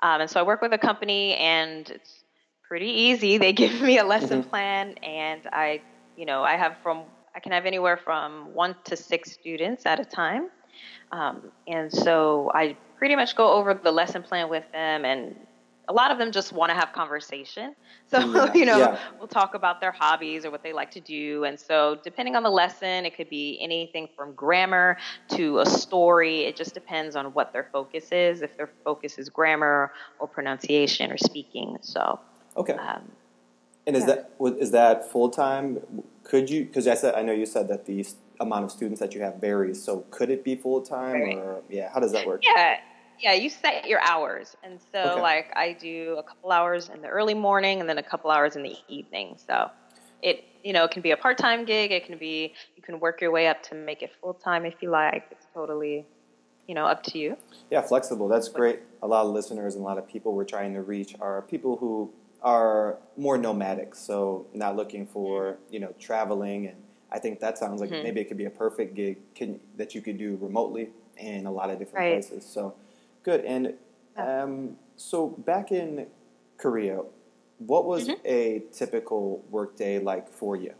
Um, 0.01 0.21
and 0.21 0.29
so 0.29 0.39
I 0.39 0.43
work 0.43 0.63
with 0.63 0.73
a 0.73 0.77
company 0.79 1.35
and 1.35 1.87
it's 1.91 2.23
pretty 2.67 2.89
easy. 2.89 3.37
They 3.37 3.53
give 3.63 3.79
me 3.79 3.99
a 3.99 4.03
lesson 4.03 4.41
Mhm. 4.41 4.49
plan 4.49 4.93
and 5.03 5.41
I, 5.53 5.83
you 6.17 6.25
know, 6.25 6.43
I 6.43 6.57
have 6.57 6.75
from, 6.83 7.03
I 7.35 7.39
can 7.39 7.51
have 7.51 7.65
anywhere 7.65 7.97
from 7.97 8.53
one 8.53 8.75
to 8.85 8.97
six 8.97 9.31
students 9.31 9.85
at 9.85 9.99
a 9.99 10.05
time. 10.05 10.49
Um, 11.11 11.51
and 11.67 11.91
so 11.91 12.51
I 12.53 12.75
pretty 12.97 13.15
much 13.15 13.35
go 13.35 13.53
over 13.53 13.73
the 13.73 13.91
lesson 13.91 14.23
plan 14.23 14.49
with 14.49 14.65
them 14.73 15.05
and 15.05 15.35
a 15.89 15.93
lot 15.93 16.11
of 16.11 16.17
them 16.17 16.31
just 16.33 16.51
want 16.51 16.69
to 16.69 16.75
have 16.75 16.91
conversation. 16.93 17.75
So, 18.09 18.19
Yeah, 18.19 18.53
you 18.53 18.65
know, 18.65 18.77
yeah. 18.77 18.99
we'll 19.19 19.27
talk 19.27 19.53
about 19.53 19.81
their 19.81 19.91
hobbies 19.91 20.45
or 20.45 20.51
what 20.51 20.63
they 20.63 20.71
like 20.71 20.91
to 20.91 21.01
do. 21.01 21.43
And 21.43 21.59
so, 21.59 21.97
depending 22.05 22.37
on 22.37 22.43
the 22.43 22.49
lesson, 22.49 23.05
it 23.05 23.17
could 23.17 23.29
be 23.29 23.59
anything 23.61 24.07
from 24.15 24.33
grammar 24.33 24.95
to 25.31 25.59
a 25.59 25.65
story. 25.65 26.45
It 26.45 26.55
just 26.55 26.73
depends 26.73 27.17
on 27.17 27.25
what 27.33 27.51
their 27.51 27.67
focus 27.73 28.13
is, 28.13 28.41
if 28.41 28.55
their 28.55 28.69
focus 28.85 29.17
is 29.17 29.27
grammar 29.27 29.91
or 30.19 30.27
pronunciation 30.29 31.11
or 31.11 31.17
speaking. 31.17 31.77
So, 31.81 32.21
Okay. 32.55 32.75
um, 32.75 33.11
And 33.87 33.95
is 33.95 34.05
yeah. 34.05 34.15
that 34.39 34.71
that 34.71 35.11
full 35.11 35.29
time? 35.29 35.79
Could 36.23 36.49
you? 36.49 36.65
Because 36.65 36.87
I 36.87 36.93
said 36.93 37.15
I 37.15 37.21
know 37.23 37.33
you 37.33 37.45
said 37.45 37.69
that 37.69 37.85
the 37.85 38.05
amount 38.39 38.65
of 38.65 38.71
students 38.71 38.99
that 38.99 39.15
you 39.15 39.21
have 39.21 39.35
varies. 39.37 39.83
So 39.83 40.05
could 40.11 40.29
it 40.29 40.43
be 40.43 40.55
full 40.55 40.81
time 40.81 41.21
Right. 41.21 41.37
or 41.37 41.61
yeah? 41.69 41.89
How 41.91 41.99
does 41.99 42.11
that 42.11 42.27
work? 42.27 42.41
yeah, 42.43 42.77
yeah, 43.19 43.33
you 43.33 43.49
set 43.49 43.87
your 43.87 43.99
hours. 44.01 44.55
And 44.63 44.79
so, 44.91 44.99
Okay. 44.99 45.21
like, 45.21 45.51
I 45.55 45.73
do 45.73 46.15
a 46.17 46.23
couple 46.23 46.51
hours 46.51 46.89
in 46.89 47.01
the 47.01 47.07
early 47.07 47.33
morning 47.33 47.79
and 47.79 47.89
then 47.89 47.97
a 47.97 48.03
couple 48.03 48.29
hours 48.29 48.55
in 48.55 48.63
the 48.63 48.75
evening. 48.87 49.37
So, 49.47 49.71
it, 50.21 50.43
you 50.63 50.73
know, 50.73 50.83
it 50.83 50.91
can 50.91 51.01
be 51.01 51.11
a 51.11 51.17
part 51.17 51.37
time 51.37 51.65
gig. 51.65 51.91
It 51.91 52.05
can 52.05 52.17
be, 52.17 52.53
you 52.75 52.83
can 52.83 52.99
work 52.99 53.21
your 53.21 53.31
way 53.31 53.47
up 53.47 53.63
to 53.63 53.75
make 53.75 54.01
it 54.03 54.11
full 54.21 54.33
time 54.33 54.65
if 54.65 54.75
you 54.81 54.89
like. 54.91 55.25
It's 55.31 55.47
totally, 55.53 56.05
you 56.67 56.75
know, 56.75 56.85
up 56.85 57.03
to 57.03 57.17
you. 57.17 57.37
Yeah, 57.71 57.81
flexible. 57.81 58.27
That's 58.27 58.49
great. 58.49 58.81
A 59.01 59.07
lot 59.07 59.25
of 59.25 59.31
listeners 59.31 59.75
and 59.75 59.83
a 59.83 59.87
lot 59.87 59.97
of 59.97 60.07
people 60.07 60.33
we're 60.33 60.43
trying 60.45 60.73
to 60.75 60.81
reach 60.81 61.15
are 61.19 61.41
people 61.43 61.77
who 61.77 62.11
are 62.41 62.99
more 63.17 63.37
nomadic, 63.37 63.95
so 63.95 64.47
not 64.53 64.75
looking 64.75 65.05
for 65.05 65.59
you 65.69 65.79
know 65.79 65.93
traveling. 65.99 66.67
And 66.67 66.83
I 67.11 67.19
think 67.19 67.39
that 67.39 67.57
sounds 67.57 67.81
like 67.81 67.91
Mhm. 67.91 68.01
maybe 68.01 68.21
it 68.21 68.27
could 68.27 68.37
be 68.37 68.45
a 68.45 68.49
perfect 68.51 68.95
gig 68.95 69.17
can, 69.35 69.59
that 69.75 69.95
you 69.95 70.01
could 70.01 70.17
do 70.17 70.37
remotely 70.37 70.91
in 71.17 71.45
a 71.45 71.51
lot 71.51 71.69
of 71.69 71.79
different 71.79 72.05
Right. 72.05 72.05
places. 72.05 72.45
So 72.45 72.75
good. 73.23 73.43
And 73.45 73.75
um, 74.17 74.77
so 74.95 75.27
back 75.29 75.71
in 75.71 76.07
Korea, 76.57 77.03
what 77.59 77.85
was 77.85 78.09
Mhm. 78.09 78.17
a 78.25 78.63
typical 78.71 79.39
workday 79.49 79.99
like 79.99 80.29
for 80.29 80.55
you? 80.55 80.73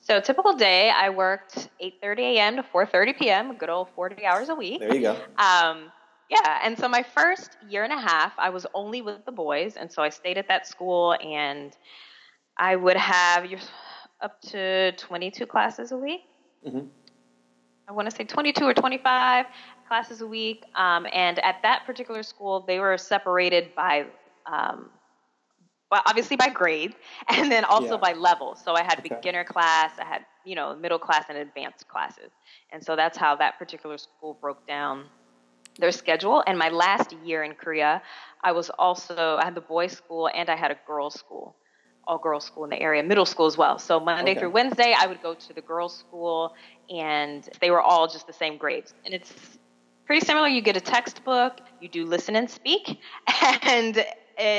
So 0.00 0.20
typical 0.20 0.54
day, 0.54 0.90
I 0.90 1.10
worked 1.10 1.68
8:30 1.80 2.22
a.m. 2.36 2.56
to 2.56 2.62
4:30 2.62 3.12
p.m. 3.16 3.56
Good 3.56 3.70
old 3.70 3.88
40 3.90 4.24
hours 4.26 4.48
a 4.48 4.54
week. 4.54 4.80
There 4.80 4.92
you 4.94 5.00
go. 5.00 5.26
Um, 5.38 5.91
yeah, 6.32 6.60
and 6.64 6.78
so 6.78 6.88
my 6.88 7.02
first 7.02 7.56
year 7.68 7.84
and 7.84 7.92
a 7.92 8.00
half, 8.00 8.32
I 8.38 8.50
was 8.50 8.66
only 8.74 9.02
with 9.02 9.24
the 9.26 9.32
boys, 9.32 9.76
and 9.76 9.92
so 9.92 10.02
I 10.02 10.08
stayed 10.08 10.38
at 10.38 10.48
that 10.48 10.66
school, 10.66 11.14
and 11.22 11.76
I 12.58 12.74
would 12.76 12.96
have 12.96 13.46
up 14.22 14.40
to 14.42 14.92
22 14.92 15.46
classes 15.46 15.92
a 15.92 15.96
week. 15.98 16.22
Mhm. 16.66 16.90
I 17.88 17.92
want 17.92 18.08
to 18.08 18.16
say 18.16 18.24
22 18.24 18.64
or 18.64 18.72
25 18.72 19.46
classes 19.86 20.22
a 20.22 20.26
week. 20.26 20.64
Um, 20.74 21.06
and 21.12 21.38
at 21.40 21.56
that 21.62 21.84
particular 21.84 22.22
school, 22.22 22.64
they 22.66 22.78
were 22.78 22.96
separated 22.96 23.74
by, 23.74 24.06
um, 24.46 24.90
well, 25.90 26.02
obviously 26.06 26.36
by 26.36 26.48
grade, 26.48 26.94
and 27.28 27.52
then 27.52 27.64
also 27.64 27.94
Yeah. 27.94 28.00
by 28.00 28.12
level. 28.14 28.54
So 28.56 28.74
I 28.74 28.84
had 28.84 29.00
Okay. 29.00 29.08
beginner 29.08 29.44
class, 29.44 29.98
I 29.98 30.04
had 30.04 30.24
you 30.44 30.54
know 30.54 30.74
middle 30.76 30.98
class 30.98 31.26
and 31.28 31.38
advanced 31.38 31.86
classes, 31.88 32.32
and 32.72 32.82
so 32.82 32.96
that's 32.96 33.18
how 33.18 33.36
that 33.36 33.58
particular 33.58 33.98
school 33.98 34.38
broke 34.40 34.66
down 34.66 35.10
their 35.78 35.92
schedule. 35.92 36.42
And 36.46 36.58
my 36.58 36.68
last 36.68 37.12
year 37.12 37.42
in 37.42 37.54
Korea, 37.54 38.02
I 38.42 38.52
was 38.52 38.70
also 38.70 39.36
I 39.36 39.44
had 39.44 39.54
the 39.54 39.60
boys' 39.60 39.92
school 39.92 40.28
and 40.32 40.48
I 40.48 40.56
had 40.56 40.70
a 40.70 40.76
girls' 40.86 41.14
school, 41.14 41.56
all 42.06 42.18
girls' 42.18 42.44
school 42.44 42.64
in 42.64 42.70
the 42.70 42.80
area, 42.80 43.02
middle 43.02 43.26
school 43.26 43.46
as 43.46 43.56
well. 43.56 43.78
So 43.78 44.00
Monday 44.00 44.34
Okay. 44.34 44.34
through 44.34 44.50
Wednesday, 44.50 44.94
I 44.98 45.06
would 45.06 45.20
go 45.22 45.34
to 45.34 45.52
the 45.54 45.62
girls' 45.62 45.96
school, 45.98 46.52
and 46.88 47.48
they 47.60 47.70
were 47.70 47.80
all 47.80 48.06
just 48.08 48.26
the 48.26 48.32
same 48.32 48.56
grades. 48.58 48.92
And 49.04 49.14
it's 49.14 49.32
pretty 50.06 50.24
similar. 50.24 50.48
You 50.48 50.60
get 50.62 50.76
a 50.76 50.80
textbook, 50.80 51.60
you 51.80 51.88
do 51.88 52.04
listen 52.06 52.36
and 52.36 52.50
speak, 52.50 52.98
and 53.62 53.96
it, 53.96 54.06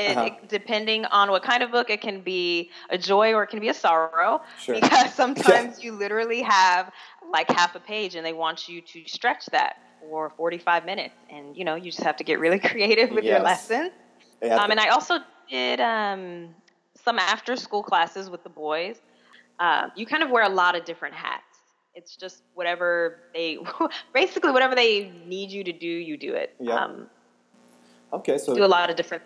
Uh-huh. 0.06 0.30
it- 0.42 0.48
depending 0.48 1.04
on 1.06 1.30
what 1.30 1.42
kind 1.42 1.62
of 1.62 1.70
book, 1.70 1.90
it 1.90 2.00
can 2.00 2.22
be 2.22 2.70
a 2.90 2.98
joy 2.98 3.34
or 3.34 3.42
it 3.44 3.48
can 3.48 3.60
be 3.60 3.68
a 3.68 3.74
sorrow. 3.74 4.40
Sure. 4.56 4.74
Because 4.80 5.14
sometimes 5.14 5.82
you 5.82 5.92
literally 5.92 6.42
have 6.42 6.90
like 7.32 7.48
half 7.50 7.74
a 7.74 7.80
page, 7.80 8.14
and 8.14 8.24
they 8.24 8.32
want 8.32 8.68
you 8.68 8.80
to 8.82 9.02
stretch 9.06 9.44
that 9.52 9.74
for 10.08 10.30
45 10.30 10.84
minutes, 10.84 11.14
and 11.30 11.56
you 11.56 11.64
know 11.64 11.74
you 11.74 11.90
just 11.90 12.02
have 12.02 12.16
to 12.16 12.24
get 12.24 12.38
really 12.38 12.58
creative 12.70 13.10
with 13.10 13.24
your 13.24 13.38
Yes. 13.38 13.44
lesson. 13.44 13.90
Yeah, 14.42 14.56
Um, 14.56 14.70
and 14.70 14.80
I 14.80 14.88
also 14.88 15.18
did 15.48 15.80
um, 15.80 16.54
some 17.02 17.18
after 17.18 17.56
school 17.56 17.82
classes 17.82 18.28
with 18.30 18.42
the 18.42 18.50
boys. 18.50 19.00
Uh, 19.58 19.88
you 19.94 20.04
kind 20.06 20.22
of 20.22 20.30
wear 20.30 20.42
a 20.44 20.48
lot 20.48 20.74
of 20.76 20.84
different 20.84 21.14
hats. 21.14 21.42
It's 21.94 22.16
just 22.16 22.42
whatever 22.54 23.20
they, 23.32 23.58
basically 24.14 24.50
whatever 24.50 24.74
they 24.74 25.12
need 25.26 25.50
you 25.50 25.62
to 25.64 25.72
do, 25.72 25.86
you 25.86 26.16
do 26.16 26.34
it. 26.34 26.54
Yeah. 26.58 26.74
Um, 26.84 27.06
okay, 28.12 28.36
so 28.36 28.54
do 28.54 28.64
a 28.64 28.66
lot 28.66 28.90
of 28.90 28.96
different. 28.96 29.22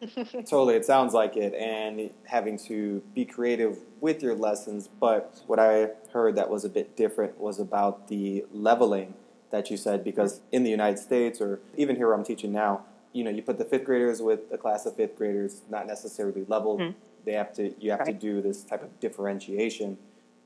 Totally, 0.46 0.74
it 0.74 0.84
sounds 0.84 1.14
like 1.14 1.36
it, 1.36 1.54
and 1.54 2.10
having 2.24 2.58
to 2.58 3.02
be 3.14 3.24
creative 3.24 3.78
with 4.00 4.22
your 4.22 4.34
lessons. 4.34 4.88
But 5.00 5.40
what 5.46 5.58
I 5.58 5.90
heard 6.12 6.36
that 6.36 6.48
was 6.48 6.64
a 6.64 6.68
bit 6.68 6.96
different 6.96 7.38
was 7.38 7.60
about 7.60 8.08
the 8.08 8.44
leveling 8.52 9.14
that 9.52 9.70
you 9.70 9.76
said, 9.76 10.02
because 10.02 10.40
in 10.50 10.64
the 10.64 10.70
United 10.70 10.98
States, 10.98 11.40
or 11.40 11.60
even 11.76 11.94
here 11.94 12.08
where 12.08 12.16
I'm 12.16 12.24
teaching 12.24 12.50
now, 12.50 12.84
you 13.12 13.22
know, 13.22 13.30
you 13.30 13.42
put 13.42 13.58
the 13.58 13.64
fifth 13.64 13.84
graders 13.84 14.20
with 14.20 14.40
a 14.50 14.58
class 14.58 14.86
of 14.86 14.96
fifth 14.96 15.16
graders, 15.16 15.60
not 15.70 15.86
necessarily 15.86 16.44
leveled. 16.48 16.80
Mhm. 16.80 16.94
They 17.24 17.34
have 17.34 17.52
to, 17.54 17.72
you 17.78 17.90
have 17.92 18.04
to 18.04 18.12
do 18.12 18.40
this 18.40 18.64
type 18.64 18.82
of 18.82 18.98
differentiation 18.98 19.98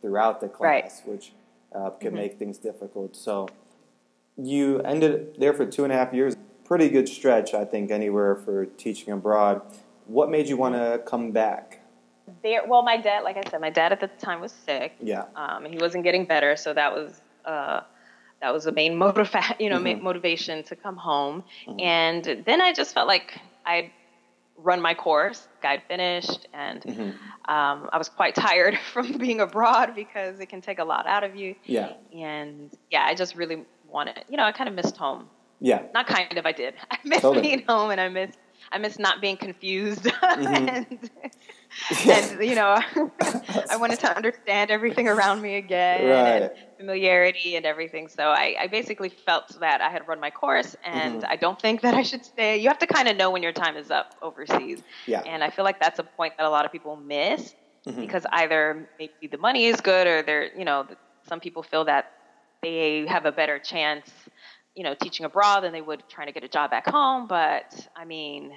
throughout 0.02 0.40
the 0.40 0.48
Right. 0.58 0.82
class, 0.84 1.02
which 1.06 1.32
uh, 1.72 1.90
can 1.90 2.12
Mhm. 2.12 2.16
make 2.16 2.34
things 2.38 2.56
difficult. 2.58 3.14
So 3.16 3.48
you 4.36 4.80
ended 4.80 5.34
there 5.38 5.52
for 5.52 5.66
two 5.66 5.84
and 5.84 5.92
a 5.92 5.96
half 5.96 6.12
years. 6.14 6.34
Pretty 6.64 6.88
good 6.88 7.08
stretch, 7.08 7.54
I 7.54 7.64
think, 7.64 7.90
anywhere 7.90 8.34
for 8.34 8.64
teaching 8.66 9.12
abroad. 9.12 9.60
What 10.06 10.30
made 10.30 10.48
you 10.48 10.56
want 10.56 10.74
to 10.74 11.02
come 11.04 11.32
back? 11.32 11.80
There, 12.42 12.62
well, 12.66 12.82
my 12.82 12.96
dad, 12.96 13.24
like 13.24 13.36
I 13.36 13.42
said, 13.50 13.60
my 13.60 13.68
dad 13.70 13.92
at 13.92 14.00
the 14.00 14.08
time 14.08 14.40
was 14.40 14.52
sick. 14.52 14.94
Yeah. 15.00 15.24
um, 15.36 15.64
and 15.64 15.74
he 15.74 15.78
wasn't 15.78 16.02
getting 16.02 16.24
better. 16.24 16.56
So 16.56 16.72
that 16.72 16.92
was 16.94 17.20
uh, 17.44 17.82
that 18.40 18.52
was 18.52 18.64
the 18.64 18.72
main 18.72 18.94
motiva- 18.94 19.54
you 19.60 19.70
know, 19.70 19.78
Mhm. 19.78 20.00
motivation 20.02 20.62
to 20.64 20.76
come 20.76 20.96
home. 20.96 21.44
Mhm. 21.66 21.80
And 21.82 22.42
then 22.46 22.60
I 22.60 22.72
just 22.72 22.94
felt 22.94 23.08
like 23.08 23.38
I'd 23.64 23.90
run 24.58 24.80
my 24.80 24.94
course, 24.94 25.46
I'd 25.62 25.82
finished, 25.88 26.48
and 26.54 26.82
hmm 26.84 27.10
um, 27.48 27.88
I 27.92 27.98
was 27.98 28.08
quite 28.08 28.34
tired 28.34 28.76
from 28.92 29.18
being 29.18 29.40
abroad 29.40 29.94
because 29.94 30.40
it 30.40 30.46
can 30.46 30.60
take 30.60 30.80
a 30.80 30.84
lot 30.84 31.06
out 31.06 31.22
of 31.22 31.36
you. 31.36 31.54
Yeah. 31.64 31.92
And 32.12 32.70
yeah, 32.90 33.04
I 33.04 33.14
just 33.14 33.36
really 33.36 33.64
wanted, 33.88 34.24
you 34.28 34.36
know, 34.36 34.42
I 34.42 34.50
kind 34.52 34.68
of 34.68 34.74
missed 34.74 34.96
home. 34.96 35.28
Yeah. 35.60 35.82
Not 35.94 36.06
kind 36.08 36.36
of, 36.38 36.44
I 36.44 36.52
did. 36.52 36.74
I 36.90 36.98
missed 37.04 37.22
Totally. 37.22 37.42
being 37.42 37.62
home, 37.68 37.90
and 37.92 38.00
I 38.00 38.08
missed. 38.08 38.36
I 38.72 38.78
miss 38.78 38.98
not 38.98 39.20
being 39.20 39.36
confused, 39.36 40.06
Mhm. 40.34 40.70
and, 40.70 41.10
and 42.08 42.42
you 42.42 42.54
know, 42.54 42.78
I 43.68 43.76
wanted 43.76 44.00
to 44.00 44.14
understand 44.14 44.70
everything 44.70 45.08
around 45.08 45.40
me 45.40 45.56
again, 45.56 46.26
Right. 46.26 46.26
and 46.26 46.50
familiarity 46.78 47.56
and 47.56 47.64
everything. 47.66 48.08
So 48.08 48.24
I, 48.28 48.56
I 48.60 48.66
basically 48.68 49.10
felt 49.10 49.44
that 49.60 49.80
I 49.80 49.90
had 49.90 50.06
run 50.06 50.20
my 50.20 50.30
course, 50.30 50.74
and 50.82 51.22
Mhm. 51.22 51.28
I 51.28 51.36
don't 51.36 51.60
think 51.60 51.82
that 51.82 51.94
I 51.94 52.02
should 52.02 52.24
stay. 52.24 52.58
You 52.58 52.68
have 52.68 52.78
to 52.78 52.86
kind 52.86 53.08
of 53.08 53.16
know 53.16 53.30
when 53.30 53.42
your 53.42 53.52
time 53.52 53.76
is 53.76 53.90
up 53.90 54.06
overseas, 54.22 54.82
Yeah. 55.06 55.24
and 55.24 55.42
I 55.42 55.50
feel 55.50 55.64
like 55.64 55.78
that's 55.80 55.98
a 55.98 56.04
point 56.16 56.34
that 56.38 56.46
a 56.46 56.50
lot 56.50 56.64
of 56.64 56.72
people 56.72 56.96
miss 56.96 57.54
Mhm. 57.86 57.96
because 58.00 58.24
either 58.32 58.86
maybe 58.98 59.28
the 59.30 59.38
money 59.38 59.66
is 59.66 59.80
good, 59.80 60.06
or 60.06 60.22
they're, 60.22 60.50
you 60.56 60.64
know, 60.64 60.84
some 61.28 61.40
people 61.40 61.62
feel 61.62 61.84
that 61.84 62.06
they 62.62 63.06
have 63.06 63.24
a 63.26 63.32
better 63.32 63.58
chance, 63.58 64.10
you 64.76 64.84
know, 64.84 64.94
teaching 64.94 65.26
abroad 65.26 65.60
than 65.60 65.72
they 65.72 65.80
would 65.80 66.04
trying 66.08 66.28
to 66.28 66.32
get 66.32 66.44
a 66.44 66.48
job 66.48 66.70
back 66.70 66.86
home. 66.86 67.26
But 67.26 67.88
I 67.96 68.04
mean, 68.04 68.52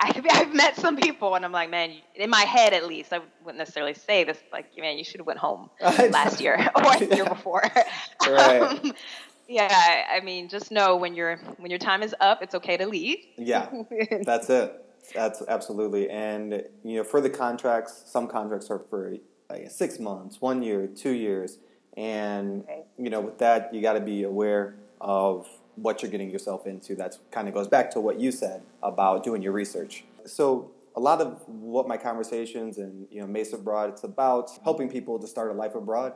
I, 0.00 0.22
I've 0.32 0.54
met 0.54 0.76
some 0.76 0.96
people, 0.96 1.34
and 1.36 1.44
I'm 1.44 1.52
like, 1.52 1.70
man, 1.70 1.94
in 2.14 2.28
my 2.28 2.42
head 2.42 2.74
at 2.74 2.86
least, 2.86 3.12
I 3.12 3.20
wouldn't 3.42 3.58
necessarily 3.58 3.94
say 3.94 4.24
this, 4.24 4.38
like, 4.52 4.66
man, 4.76 4.98
you 4.98 5.04
should 5.04 5.20
have 5.20 5.26
went 5.26 5.38
home 5.38 5.70
last 5.80 6.40
year 6.40 6.54
or 6.76 6.96
the 6.98 7.14
year 7.14 7.24
before. 7.24 7.62
Right. 8.26 8.60
Um, 8.60 8.92
yeah, 9.48 10.04
I 10.12 10.20
mean, 10.20 10.48
just 10.48 10.70
know 10.70 10.96
when 10.96 11.14
your 11.14 11.38
when 11.58 11.70
your 11.70 11.78
time 11.78 12.02
is 12.02 12.14
up, 12.20 12.42
it's 12.42 12.54
okay 12.54 12.76
to 12.76 12.86
leave. 12.86 13.18
Yeah. 13.36 13.68
That's 14.24 14.48
it. 14.48 14.84
That's 15.14 15.42
absolutely. 15.48 16.08
And 16.08 16.62
you 16.84 16.98
know, 16.98 17.04
for 17.04 17.20
the 17.20 17.30
contracts, 17.30 18.04
some 18.06 18.28
contracts 18.28 18.70
are 18.70 18.78
for 18.78 19.16
like 19.48 19.68
six 19.70 19.98
months, 19.98 20.40
one 20.40 20.62
year, 20.62 20.86
two 20.86 21.10
years, 21.10 21.58
and 21.96 22.64
Right. 22.68 22.84
you 22.96 23.10
know, 23.10 23.20
with 23.20 23.38
that, 23.38 23.74
you 23.74 23.82
got 23.82 23.94
to 23.94 24.00
be 24.00 24.22
aware 24.22 24.76
of 25.00 25.46
what 25.76 26.02
you're 26.02 26.10
getting 26.10 26.30
yourself 26.30 26.66
into. 26.66 26.94
That 26.94 27.16
kind 27.30 27.48
of 27.48 27.54
goes 27.54 27.68
back 27.68 27.90
to 27.92 28.00
what 28.00 28.20
you 28.20 28.32
said 28.32 28.62
about 28.82 29.24
doing 29.24 29.42
your 29.42 29.52
research. 29.52 30.04
So. 30.26 30.70
A 30.96 31.00
lot 31.00 31.20
of 31.20 31.40
what 31.46 31.86
my 31.86 31.96
conversations 31.96 32.78
and 32.78 33.06
you 33.12 33.20
know 33.20 33.26
Mesa 33.26 33.54
Abroad, 33.54 33.90
it's 33.90 34.02
about 34.02 34.50
helping 34.64 34.88
people 34.88 35.20
to 35.20 35.26
start 35.28 35.52
a 35.52 35.54
life 35.54 35.76
abroad, 35.76 36.14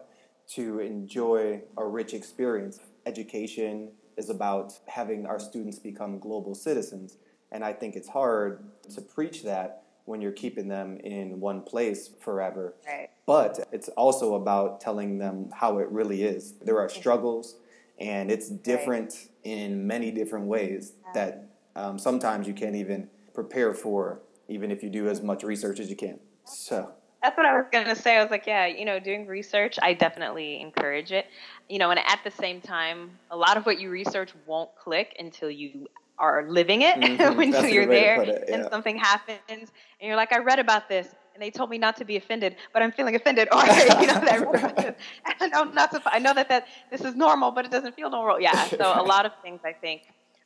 to 0.48 0.80
enjoy 0.80 1.62
a 1.76 1.86
rich 1.86 2.12
experience. 2.12 2.80
Education 3.06 3.92
is 4.16 4.30
about 4.30 4.72
having 4.88 5.26
our 5.26 5.38
students 5.38 5.78
become 5.78 6.18
global 6.18 6.56
citizens. 6.56 7.18
And 7.52 7.64
I 7.64 7.72
think 7.72 7.94
it's 7.94 8.08
hard 8.08 8.64
to 8.94 9.00
preach 9.00 9.44
that 9.44 9.84
when 10.06 10.20
you're 10.20 10.32
keeping 10.32 10.68
them 10.68 10.98
in 10.98 11.40
one 11.40 11.62
place 11.62 12.10
forever. 12.20 12.74
Right. 12.86 13.10
But 13.26 13.68
it's 13.72 13.88
also 13.90 14.34
about 14.34 14.80
telling 14.80 15.18
them 15.18 15.50
how 15.54 15.78
it 15.78 15.88
really 15.90 16.24
is. 16.24 16.54
There 16.60 16.78
are 16.78 16.88
struggles, 16.88 17.56
and 17.98 18.30
it's 18.30 18.48
different 18.48 19.28
in 19.44 19.86
many 19.86 20.10
different 20.10 20.46
ways 20.46 20.94
that 21.14 21.48
um, 21.76 21.98
sometimes 21.98 22.46
you 22.46 22.54
can't 22.54 22.76
even 22.76 23.08
prepare 23.34 23.74
for, 23.74 24.20
even 24.48 24.70
if 24.70 24.82
you 24.82 24.90
do 24.90 25.08
as 25.08 25.22
much 25.22 25.42
research 25.42 25.80
as 25.80 25.90
you 25.90 25.96
can. 25.96 26.18
So, 26.44 26.92
That's 27.22 27.36
what 27.36 27.46
I 27.46 27.56
was 27.56 27.66
going 27.72 27.86
to 27.86 27.96
say. 27.96 28.16
I 28.16 28.22
was 28.22 28.30
like, 28.30 28.46
yeah, 28.46 28.66
you 28.66 28.84
know, 28.84 29.00
doing 29.00 29.26
research, 29.26 29.78
I 29.82 29.94
definitely 29.94 30.60
encourage 30.60 31.10
it. 31.12 31.26
You 31.68 31.78
know, 31.78 31.90
and 31.90 31.98
at 31.98 32.20
the 32.24 32.30
same 32.30 32.60
time, 32.60 33.18
a 33.30 33.36
lot 33.36 33.56
of 33.56 33.64
what 33.66 33.80
you 33.80 33.90
research 33.90 34.30
won't 34.46 34.70
click 34.76 35.14
until 35.18 35.50
you 35.50 35.86
are 36.18 36.46
living 36.48 36.82
it, 36.82 36.94
Mhm. 37.00 37.36
when 37.36 37.50
That's 37.50 37.72
you're 37.72 37.84
good 37.84 37.90
way 37.90 37.98
to 37.98 38.04
there 38.04 38.18
put 38.18 38.28
it, 38.28 38.44
and 38.52 38.66
something 38.70 38.96
happens 38.96 39.40
and 39.48 39.68
you're 40.00 40.16
like, 40.16 40.32
I 40.32 40.38
read 40.38 40.58
about 40.60 40.88
this 40.88 41.08
and 41.34 41.42
they 41.42 41.50
told 41.50 41.68
me 41.68 41.78
not 41.78 41.96
to 41.96 42.04
be 42.04 42.16
offended, 42.16 42.56
but 42.72 42.82
I'm 42.82 42.92
feeling 42.92 43.14
offended. 43.16 43.48
Or, 43.52 43.60
you 43.64 44.06
know, 44.06 44.14
that 44.20 44.32
I 44.32 44.38
read 44.38 44.54
about 44.64 44.76
this. 44.76 44.94
And 45.26 45.34
I 45.40 45.46
know 45.48 45.64
not 45.70 45.90
to, 45.92 46.02
I 46.06 46.18
know 46.18 46.32
that, 46.34 46.48
that 46.48 46.66
this 46.90 47.00
is 47.02 47.14
normal, 47.16 47.50
but 47.50 47.64
it 47.64 47.70
doesn't 47.70 47.94
feel 47.96 48.10
normal. 48.10 48.40
Yeah. 48.40 48.52
So 48.80 48.84
a 48.84 49.02
lot 49.02 49.26
of 49.26 49.32
things 49.42 49.60
I 49.64 49.72
think, 49.72 50.02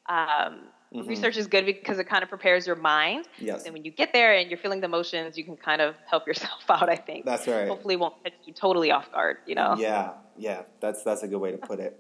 um, 0.09 0.69
Mhm. 0.91 1.07
research 1.07 1.37
is 1.37 1.47
good 1.47 1.67
because 1.67 1.99
it 1.99 2.05
kind 2.09 2.23
of 2.23 2.31
prepares 2.31 2.67
your 2.67 2.75
mind. 2.77 3.29
yes, 3.39 3.65
And 3.67 3.75
when 3.75 3.85
you 3.85 3.91
get 3.91 4.15
there 4.15 4.33
and 4.39 4.49
you're 4.51 4.57
feeling 4.59 4.81
the 4.81 4.87
emotions, 4.87 5.37
you 5.37 5.45
can 5.45 5.55
kind 5.55 5.83
of 5.83 5.95
help 6.07 6.27
yourself 6.27 6.63
out, 6.71 6.89
I 6.89 6.97
think. 6.97 7.27
that's 7.27 7.47
right. 7.47 7.69
Hopefully 7.69 7.93
it 7.97 8.01
won't 8.01 8.15
catch 8.25 8.33
you 8.47 8.55
totally 8.55 8.91
off 8.91 9.13
guard, 9.13 9.37
you 9.47 9.55
know? 9.55 9.75
Yeah, 9.77 10.13
yeah, 10.39 10.63
that's 10.81 11.03
that's 11.03 11.23
a 11.23 11.29
good 11.29 11.43
way 11.45 11.51
to 11.53 11.59
put 11.59 11.79
it. 11.79 11.93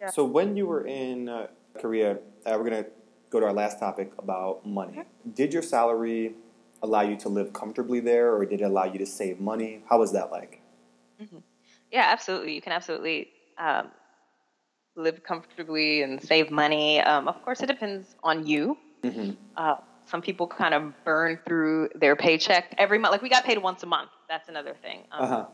Yeah. 0.00 0.10
So 0.10 0.24
when 0.24 0.56
you 0.56 0.66
were 0.68 0.86
in 0.86 1.28
uh, 1.28 1.48
Korea, 1.80 2.18
uh, 2.46 2.54
we're 2.56 2.62
gonna 2.70 2.86
go 3.30 3.40
to 3.40 3.46
our 3.46 3.52
last 3.52 3.80
topic 3.80 4.12
about 4.18 4.64
money. 4.64 5.02
Did 5.34 5.52
your 5.52 5.62
salary 5.62 6.36
allow 6.82 7.02
you 7.02 7.16
to 7.18 7.28
live 7.28 7.52
comfortably 7.52 8.00
there, 8.00 8.34
or 8.34 8.44
did 8.46 8.60
it 8.60 8.64
allow 8.64 8.84
you 8.84 8.98
to 8.98 9.06
save 9.06 9.40
money? 9.40 9.82
How 9.88 9.98
was 9.98 10.12
that 10.12 10.30
like? 10.30 10.62
Yeah, 11.90 12.06
absolutely. 12.10 12.54
You 12.54 12.62
can 12.62 12.72
absolutely 12.72 13.28
um, 13.58 13.90
live 14.96 15.22
comfortably 15.22 16.02
and 16.02 16.22
save 16.22 16.50
money. 16.50 17.00
Um, 17.00 17.28
of 17.28 17.40
course, 17.42 17.62
it 17.62 17.66
depends 17.66 18.14
on 18.22 18.46
you. 18.46 18.76
Mm-hmm. 19.02 19.32
Uh, 19.56 19.76
some 20.06 20.22
people 20.22 20.46
kind 20.46 20.74
of 20.74 20.94
burn 21.04 21.38
through 21.46 21.90
their 21.94 22.16
paycheck 22.16 22.74
every 22.78 22.98
month. 22.98 23.12
Like 23.12 23.22
we 23.22 23.28
got 23.28 23.44
paid 23.44 23.58
once 23.58 23.82
a 23.82 23.86
month. 23.86 24.10
That's 24.28 24.48
another 24.48 24.74
thing. 24.82 25.06
Um, 25.10 25.24
Uh 25.24 25.26
huh. 25.28 25.46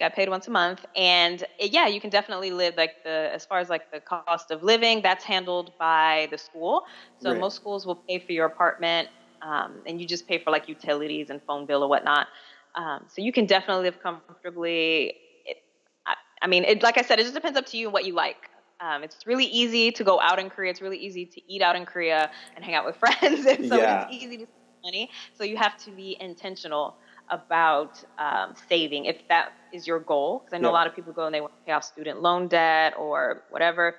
got 0.00 0.14
paid 0.14 0.28
once 0.28 0.48
a 0.48 0.50
month 0.50 0.84
and 0.96 1.42
uh, 1.44 1.46
yeah 1.70 1.86
you 1.86 2.00
can 2.00 2.10
definitely 2.10 2.50
live 2.50 2.74
like 2.76 2.92
the 3.04 3.30
as 3.32 3.46
far 3.46 3.58
as 3.60 3.68
like 3.70 3.82
the 3.92 4.00
cost 4.00 4.50
of 4.50 4.62
living 4.62 5.00
that's 5.02 5.24
handled 5.24 5.72
by 5.78 6.26
the 6.32 6.38
school 6.38 6.82
so 7.18 7.30
Right. 7.30 7.40
most 7.40 7.54
schools 7.56 7.86
will 7.86 8.02
pay 8.08 8.18
for 8.18 8.32
your 8.32 8.46
apartment 8.46 9.08
um, 9.44 9.82
and 9.86 10.00
you 10.00 10.08
just 10.08 10.26
pay 10.28 10.38
for 10.38 10.50
like 10.50 10.68
utilities 10.68 11.30
and 11.30 11.42
phone 11.46 11.66
bill 11.66 11.84
or 11.84 11.88
whatnot 11.88 12.28
um, 12.76 13.04
so 13.08 13.22
you 13.22 13.32
can 13.32 13.46
definitely 13.46 13.84
live 13.84 14.00
comfortably 14.02 15.14
it, 15.46 15.58
I, 16.06 16.14
I 16.42 16.46
mean, 16.48 16.64
it, 16.64 16.82
like 16.82 16.98
I 16.98 17.02
said, 17.02 17.20
it 17.20 17.24
just 17.24 17.34
depends 17.34 17.58
up 17.58 17.66
to 17.66 17.78
you 17.78 17.88
and 17.88 17.94
what 17.94 18.04
you 18.04 18.14
like. 18.14 18.36
Um, 18.80 19.04
it's 19.04 19.26
really 19.26 19.46
easy 19.46 19.92
to 19.92 20.04
go 20.04 20.20
out 20.20 20.38
in 20.38 20.50
Korea. 20.50 20.70
It's 20.70 20.82
really 20.82 20.98
easy 20.98 21.26
to 21.26 21.42
eat 21.48 21.62
out 21.62 21.76
in 21.76 21.86
Korea 21.86 22.30
and 22.56 22.64
hang 22.64 22.74
out 22.74 22.86
with 22.86 22.96
friends, 23.00 23.46
and 23.46 23.66
so 23.66 23.80
Yeah. 23.80 23.94
it's 23.94 24.04
easy 24.08 24.38
to 24.38 24.46
save 24.46 24.84
money. 24.84 25.10
So 25.34 25.44
you 25.44 25.56
have 25.56 25.76
to 25.84 25.92
be 25.92 26.16
intentional 26.20 26.96
about 27.30 28.02
um, 28.18 28.54
saving 28.68 29.06
if 29.06 29.18
that 29.28 29.50
is 29.72 29.86
your 29.86 30.00
goal. 30.00 30.42
Because 30.44 30.56
I 30.56 30.60
know 30.60 30.68
Yeah. 30.68 30.70
a 30.70 30.72
lot 30.72 30.86
of 30.86 30.94
people 30.94 31.12
go 31.12 31.26
and 31.26 31.34
they 31.34 31.40
want 31.40 31.52
to 31.52 31.70
pay 31.70 31.72
off 31.72 31.84
student 31.84 32.20
loan 32.20 32.48
debt 32.48 32.94
or 32.98 33.44
whatever. 33.48 33.94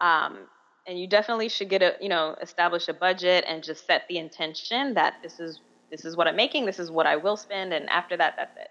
Um, 0.00 0.46
and 0.86 0.98
you 0.98 1.06
definitely 1.06 1.48
should 1.48 1.68
get 1.68 1.82
a 1.82 1.96
you 2.00 2.08
know 2.08 2.36
establish 2.40 2.88
a 2.88 2.94
budget 2.94 3.44
and 3.46 3.62
just 3.62 3.86
set 3.86 4.02
the 4.08 4.18
intention 4.18 4.94
that 4.94 5.14
this 5.22 5.40
is 5.40 5.60
this 5.90 6.04
is 6.04 6.16
what 6.16 6.28
I'm 6.28 6.36
making, 6.36 6.66
this 6.66 6.78
is 6.78 6.90
what 6.90 7.06
I 7.06 7.16
will 7.16 7.36
spend, 7.36 7.72
and 7.72 7.88
after 7.90 8.16
that, 8.16 8.34
that's 8.36 8.56
it. 8.56 8.70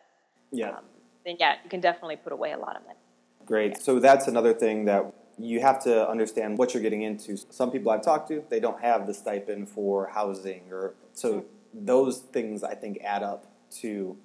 Yeah. 0.52 0.70
Um, 0.70 0.86
then 1.26 1.36
yeah, 1.40 1.56
you 1.64 1.70
can 1.70 1.82
definitely 1.82 2.16
put 2.16 2.32
away 2.32 2.54
a 2.54 2.58
lot 2.58 2.76
of 2.76 2.84
money. 2.84 2.98
Great. 3.46 3.82
So 3.82 4.00
that's 4.00 4.28
another 4.28 4.54
thing 4.54 4.86
that 4.86 5.14
you 5.38 5.60
have 5.60 5.84
to 5.84 6.08
understand 6.10 6.58
what 6.58 6.74
you're 6.74 6.84
getting 6.84 7.02
into. 7.02 7.38
Some 7.50 7.72
people 7.72 7.92
I've 7.92 8.04
talked 8.04 8.28
to, 8.30 8.44
they 8.50 8.60
don't 8.60 8.82
have 8.82 9.08
the 9.08 9.14
stipend 9.14 9.70
for 9.70 10.08
housing, 10.08 10.64
or 10.72 10.94
so 11.14 11.46
those 11.74 12.20
things 12.20 12.64
I 12.64 12.76
think 12.76 13.00
add 13.04 13.24
up 13.24 13.46
to. 13.82 14.18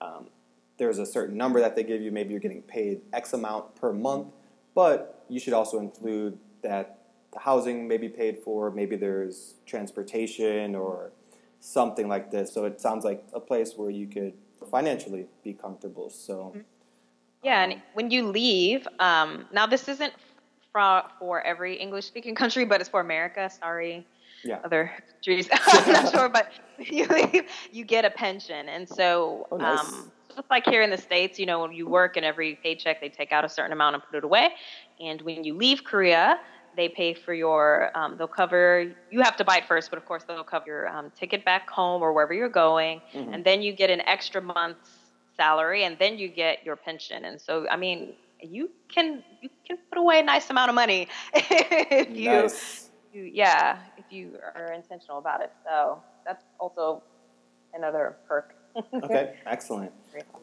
Um, 0.00 0.28
there's 0.78 0.98
a 0.98 1.04
certain 1.04 1.36
number 1.36 1.60
that 1.60 1.76
they 1.76 1.82
give 1.82 2.00
you. 2.00 2.10
Maybe 2.10 2.30
you're 2.30 2.40
getting 2.40 2.62
paid 2.62 3.02
X 3.12 3.34
amount 3.34 3.76
per 3.76 3.92
month, 3.92 4.28
but 4.74 5.24
you 5.28 5.38
should 5.38 5.52
also 5.52 5.78
include 5.78 6.38
that 6.62 6.99
housing 7.38 7.86
may 7.88 7.96
be 7.96 8.08
paid 8.08 8.38
for. 8.38 8.70
Maybe 8.70 8.96
there's 8.96 9.54
transportation 9.66 10.74
or 10.74 11.12
something 11.60 12.08
like 12.08 12.30
this. 12.30 12.52
So 12.52 12.64
it 12.64 12.80
sounds 12.80 13.04
like 13.04 13.24
a 13.32 13.40
place 13.40 13.74
where 13.76 13.90
you 13.90 14.06
could 14.06 14.34
financially 14.70 15.26
be 15.44 15.52
comfortable. 15.52 16.10
So. 16.10 16.54
Yeah, 17.42 17.62
and 17.64 17.80
when 17.94 18.10
you 18.10 18.28
leave, 18.28 18.86
um, 18.98 19.46
now 19.52 19.66
this 19.66 19.88
isn't 19.88 20.12
for, 20.72 21.02
for 21.18 21.40
every 21.42 21.74
English 21.76 22.06
speaking 22.06 22.34
country, 22.42 22.64
but 22.64 22.80
it's 22.80 22.90
for 22.90 23.00
America. 23.00 23.48
Sorry, 23.50 24.06
Yeah. 24.44 24.58
other 24.64 24.92
countries. 25.12 25.48
I'm 25.66 25.92
not 25.92 26.12
sure, 26.12 26.28
but 26.28 26.52
you 26.78 27.06
leave, 27.06 27.44
you 27.72 27.84
get 27.84 28.04
a 28.04 28.10
pension. 28.10 28.68
And 28.68 28.88
so, 28.88 29.46
Oh, 29.50 29.56
nice. 29.56 29.80
um, 29.80 30.12
just 30.36 30.50
like 30.50 30.64
here 30.66 30.82
in 30.82 30.90
the 30.90 30.98
States, 30.98 31.38
you 31.38 31.46
know, 31.46 31.60
when 31.62 31.72
you 31.72 31.88
work 31.88 32.16
and 32.16 32.24
every 32.24 32.58
paycheck, 32.62 33.00
they 33.00 33.08
take 33.08 33.32
out 33.32 33.44
a 33.44 33.48
certain 33.48 33.72
amount 33.72 33.94
and 33.94 34.02
put 34.04 34.16
it 34.16 34.24
away. 34.24 34.50
And 35.00 35.20
when 35.22 35.42
you 35.44 35.54
leave 35.54 35.82
Korea, 35.84 36.38
they 36.76 36.88
pay 36.88 37.14
for 37.14 37.34
your, 37.34 37.90
um, 37.96 38.16
they'll 38.16 38.28
cover, 38.28 38.92
you 39.10 39.20
have 39.20 39.36
to 39.36 39.44
buy 39.44 39.58
it 39.58 39.66
first, 39.66 39.90
but 39.90 39.98
of 39.98 40.04
course, 40.06 40.24
they'll 40.24 40.44
cover 40.44 40.64
your 40.66 40.88
um, 40.88 41.10
ticket 41.18 41.44
back 41.44 41.68
home 41.68 42.02
or 42.02 42.12
wherever 42.12 42.32
you're 42.32 42.48
going. 42.48 43.00
Mhm. 43.12 43.34
And 43.34 43.44
then 43.44 43.62
you 43.62 43.72
get 43.72 43.90
an 43.90 44.00
extra 44.02 44.40
month's 44.40 44.90
salary 45.36 45.84
and 45.84 45.98
then 45.98 46.18
you 46.18 46.28
get 46.28 46.64
your 46.64 46.76
pension. 46.76 47.24
And 47.24 47.40
so, 47.40 47.66
I 47.68 47.76
mean, 47.76 48.14
you 48.42 48.70
can 48.88 49.22
you 49.42 49.50
can 49.66 49.78
put 49.90 49.98
away 49.98 50.20
a 50.20 50.22
nice 50.22 50.48
amount 50.50 50.70
of 50.70 50.74
money 50.74 51.08
if 51.34 52.08
you 52.10 52.30
nice. 52.30 52.90
you, 53.12 53.22
yeah, 53.22 53.78
if 53.96 54.04
you 54.10 54.38
are 54.54 54.72
intentional 54.72 55.18
about 55.18 55.40
it. 55.42 55.52
So 55.66 56.02
that's 56.26 56.44
also 56.58 57.02
another 57.74 58.16
perk. 58.28 58.54
Okay, 59.02 59.34
excellent. 59.46 59.92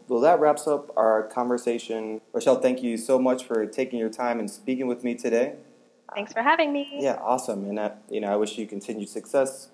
Well, 0.10 0.20
that 0.20 0.40
wraps 0.42 0.68
up 0.68 0.92
our 0.98 1.24
conversation. 1.24 2.20
Rachelle, 2.34 2.62
thank 2.62 2.84
you 2.84 2.98
so 2.98 3.18
much 3.18 3.46
for 3.46 3.66
taking 3.66 4.00
your 4.00 4.10
time 4.10 4.40
and 4.40 4.52
speaking 4.52 4.88
with 4.88 5.04
me 5.04 5.16
today. 5.16 5.54
Thanks 6.16 6.34
for 6.34 6.42
having 6.42 6.72
me. 6.74 6.88
Yeah, 7.00 7.18
awesome. 7.22 7.66
And 7.70 7.80
I, 7.80 7.92
you 8.10 8.22
know, 8.22 8.32
I 8.32 8.36
wish 8.36 8.58
you 8.58 8.66
continued 8.66 9.10
success. 9.10 9.70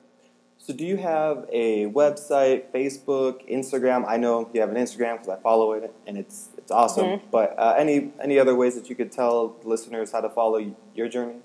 So, 0.57 0.73
do 0.73 0.85
you 0.85 0.97
have 0.97 1.45
a 1.51 1.87
website, 1.87 2.71
Facebook, 2.71 3.47
Instagram? 3.51 4.05
I 4.07 4.17
know 4.17 4.49
you 4.53 4.61
have 4.61 4.69
an 4.69 4.77
Instagram 4.77 5.13
because 5.15 5.27
I 5.29 5.35
follow 5.41 5.73
it, 5.73 5.93
and 6.07 6.17
it's 6.17 6.49
it's 6.57 6.71
awesome. 6.71 7.05
Mhm. 7.05 7.21
But 7.31 7.57
uh, 7.59 7.75
any 7.77 8.13
any 8.21 8.39
other 8.39 8.55
ways 8.55 8.75
that 8.75 8.89
you 8.89 8.95
could 8.95 9.11
tell 9.11 9.57
listeners 9.63 10.11
how 10.11 10.21
to 10.21 10.29
follow 10.29 10.59
your 10.95 11.09
journey? 11.09 11.39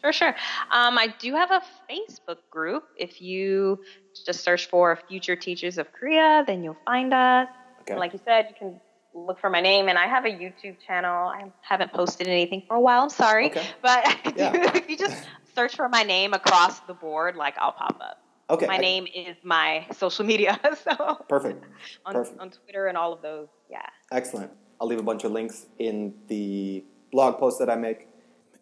Sure, 0.00 0.12
sure. 0.12 0.36
Um, 0.70 0.98
I 0.98 1.14
do 1.18 1.34
have 1.34 1.50
a 1.50 1.62
Facebook 1.90 2.38
group. 2.50 2.84
If 2.96 3.20
you 3.20 3.80
just 4.26 4.40
search 4.44 4.66
for 4.66 4.98
Future 5.08 5.36
Teachers 5.36 5.78
of 5.78 5.92
Korea, 5.92 6.44
then 6.46 6.62
you'll 6.64 6.82
find 6.84 7.12
us. 7.14 7.48
Okay. 7.82 7.92
And 7.92 8.00
like 8.00 8.12
you 8.12 8.20
said, 8.24 8.46
you 8.50 8.54
can 8.58 8.80
look 9.14 9.38
for 9.40 9.50
my 9.50 9.60
name, 9.60 9.88
and 9.88 9.98
I 9.98 10.06
have 10.06 10.24
a 10.24 10.28
YouTube 10.30 10.76
channel. 10.86 11.28
I 11.28 11.50
haven't 11.60 11.92
posted 11.92 12.28
anything 12.28 12.62
for 12.66 12.76
a 12.76 12.80
while. 12.80 13.02
I'm 13.02 13.10
sorry, 13.10 13.46
Okay. 13.50 13.66
but 13.82 14.06
I 14.24 14.30
do, 14.30 14.34
Yeah. 14.36 14.76
if 14.76 14.88
you 14.88 14.96
just 14.96 15.26
search 15.54 15.76
for 15.76 15.88
my 15.88 16.02
name 16.02 16.32
across 16.34 16.80
the 16.80 16.94
board, 16.94 17.36
like 17.36 17.54
I'll 17.58 17.72
pop 17.72 17.98
up. 18.00 18.18
Okay. 18.50 18.66
My 18.66 18.74
I- 18.76 18.78
name 18.78 19.06
is 19.14 19.36
my 19.42 19.86
social 19.92 20.24
media, 20.24 20.58
so 20.84 21.24
Perfect. 21.28 21.64
on, 22.06 22.14
Perfect. 22.14 22.40
on 22.40 22.50
Twitter 22.50 22.86
and 22.86 22.96
all 22.96 23.12
of 23.12 23.22
those. 23.22 23.48
Yeah. 23.70 23.82
Excellent. 24.10 24.50
I'll 24.80 24.88
leave 24.88 24.98
a 24.98 25.02
bunch 25.04 25.24
of 25.24 25.32
links 25.32 25.66
in 25.78 26.14
the 26.28 26.84
blog 27.12 27.38
post 27.38 27.58
that 27.60 27.70
I 27.70 27.76
make, 27.76 28.08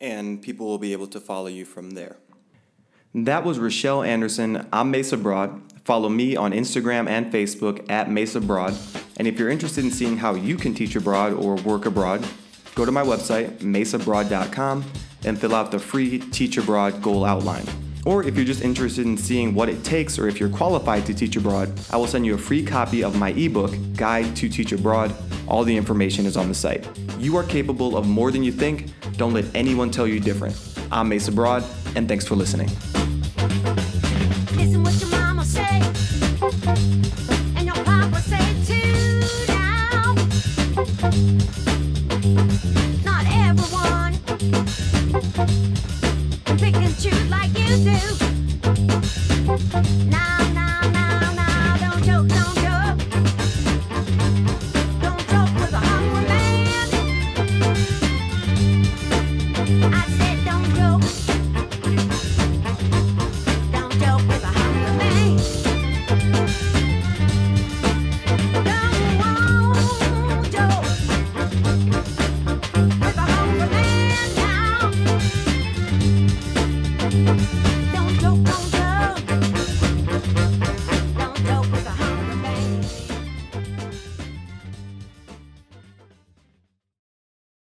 and 0.00 0.42
people 0.42 0.66
will 0.66 0.78
be 0.78 0.92
able 0.92 1.06
to 1.08 1.20
follow 1.20 1.46
you 1.46 1.64
from 1.64 1.92
there. 1.92 2.16
That 3.14 3.44
was 3.44 3.58
Rachelle 3.58 4.06
Anderson. 4.06 4.68
I'm 4.72 4.90
Mesa 4.90 5.16
Broad. 5.16 5.69
Follow 5.84 6.08
me 6.08 6.36
on 6.36 6.52
Instagram 6.52 7.08
and 7.08 7.32
Facebook 7.32 7.90
at 7.90 8.10
Mesa 8.10 8.40
Broad. 8.40 8.76
And 9.16 9.26
if 9.26 9.38
you're 9.38 9.50
interested 9.50 9.84
in 9.84 9.90
seeing 9.90 10.16
how 10.16 10.34
you 10.34 10.56
can 10.56 10.74
teach 10.74 10.96
abroad 10.96 11.32
or 11.32 11.56
work 11.56 11.86
abroad, 11.86 12.26
go 12.74 12.84
to 12.84 12.92
my 12.92 13.02
website, 13.02 13.58
mesabroad.com, 13.58 14.84
and 15.24 15.38
fill 15.38 15.54
out 15.54 15.70
the 15.70 15.78
free 15.78 16.18
Teach 16.18 16.56
Abroad 16.56 17.02
Goal 17.02 17.24
Outline. 17.24 17.66
Or 18.06 18.22
if 18.22 18.34
you're 18.36 18.46
just 18.46 18.62
interested 18.62 19.04
in 19.04 19.18
seeing 19.18 19.54
what 19.54 19.68
it 19.68 19.84
takes 19.84 20.18
or 20.18 20.26
if 20.26 20.40
you're 20.40 20.48
qualified 20.48 21.04
to 21.06 21.14
teach 21.14 21.36
abroad, 21.36 21.78
I 21.90 21.96
will 21.96 22.06
send 22.06 22.24
you 22.24 22.34
a 22.34 22.38
free 22.38 22.64
copy 22.64 23.04
of 23.04 23.16
my 23.16 23.30
ebook, 23.32 23.74
Guide 23.94 24.34
to 24.36 24.48
Teach 24.48 24.72
Abroad. 24.72 25.14
All 25.46 25.64
the 25.64 25.76
information 25.76 26.24
is 26.24 26.36
on 26.36 26.48
the 26.48 26.54
site. 26.54 26.88
You 27.18 27.36
are 27.36 27.44
capable 27.44 27.96
of 27.98 28.06
more 28.06 28.30
than 28.30 28.42
you 28.42 28.52
think. 28.52 28.86
Don't 29.18 29.34
let 29.34 29.44
anyone 29.54 29.90
tell 29.90 30.06
you 30.06 30.18
different. 30.20 30.56
I'm 30.90 31.10
Mesa 31.10 31.30
Broad, 31.30 31.62
and 31.94 32.08
thanks 32.08 32.26
for 32.26 32.36
listening. 32.36 32.70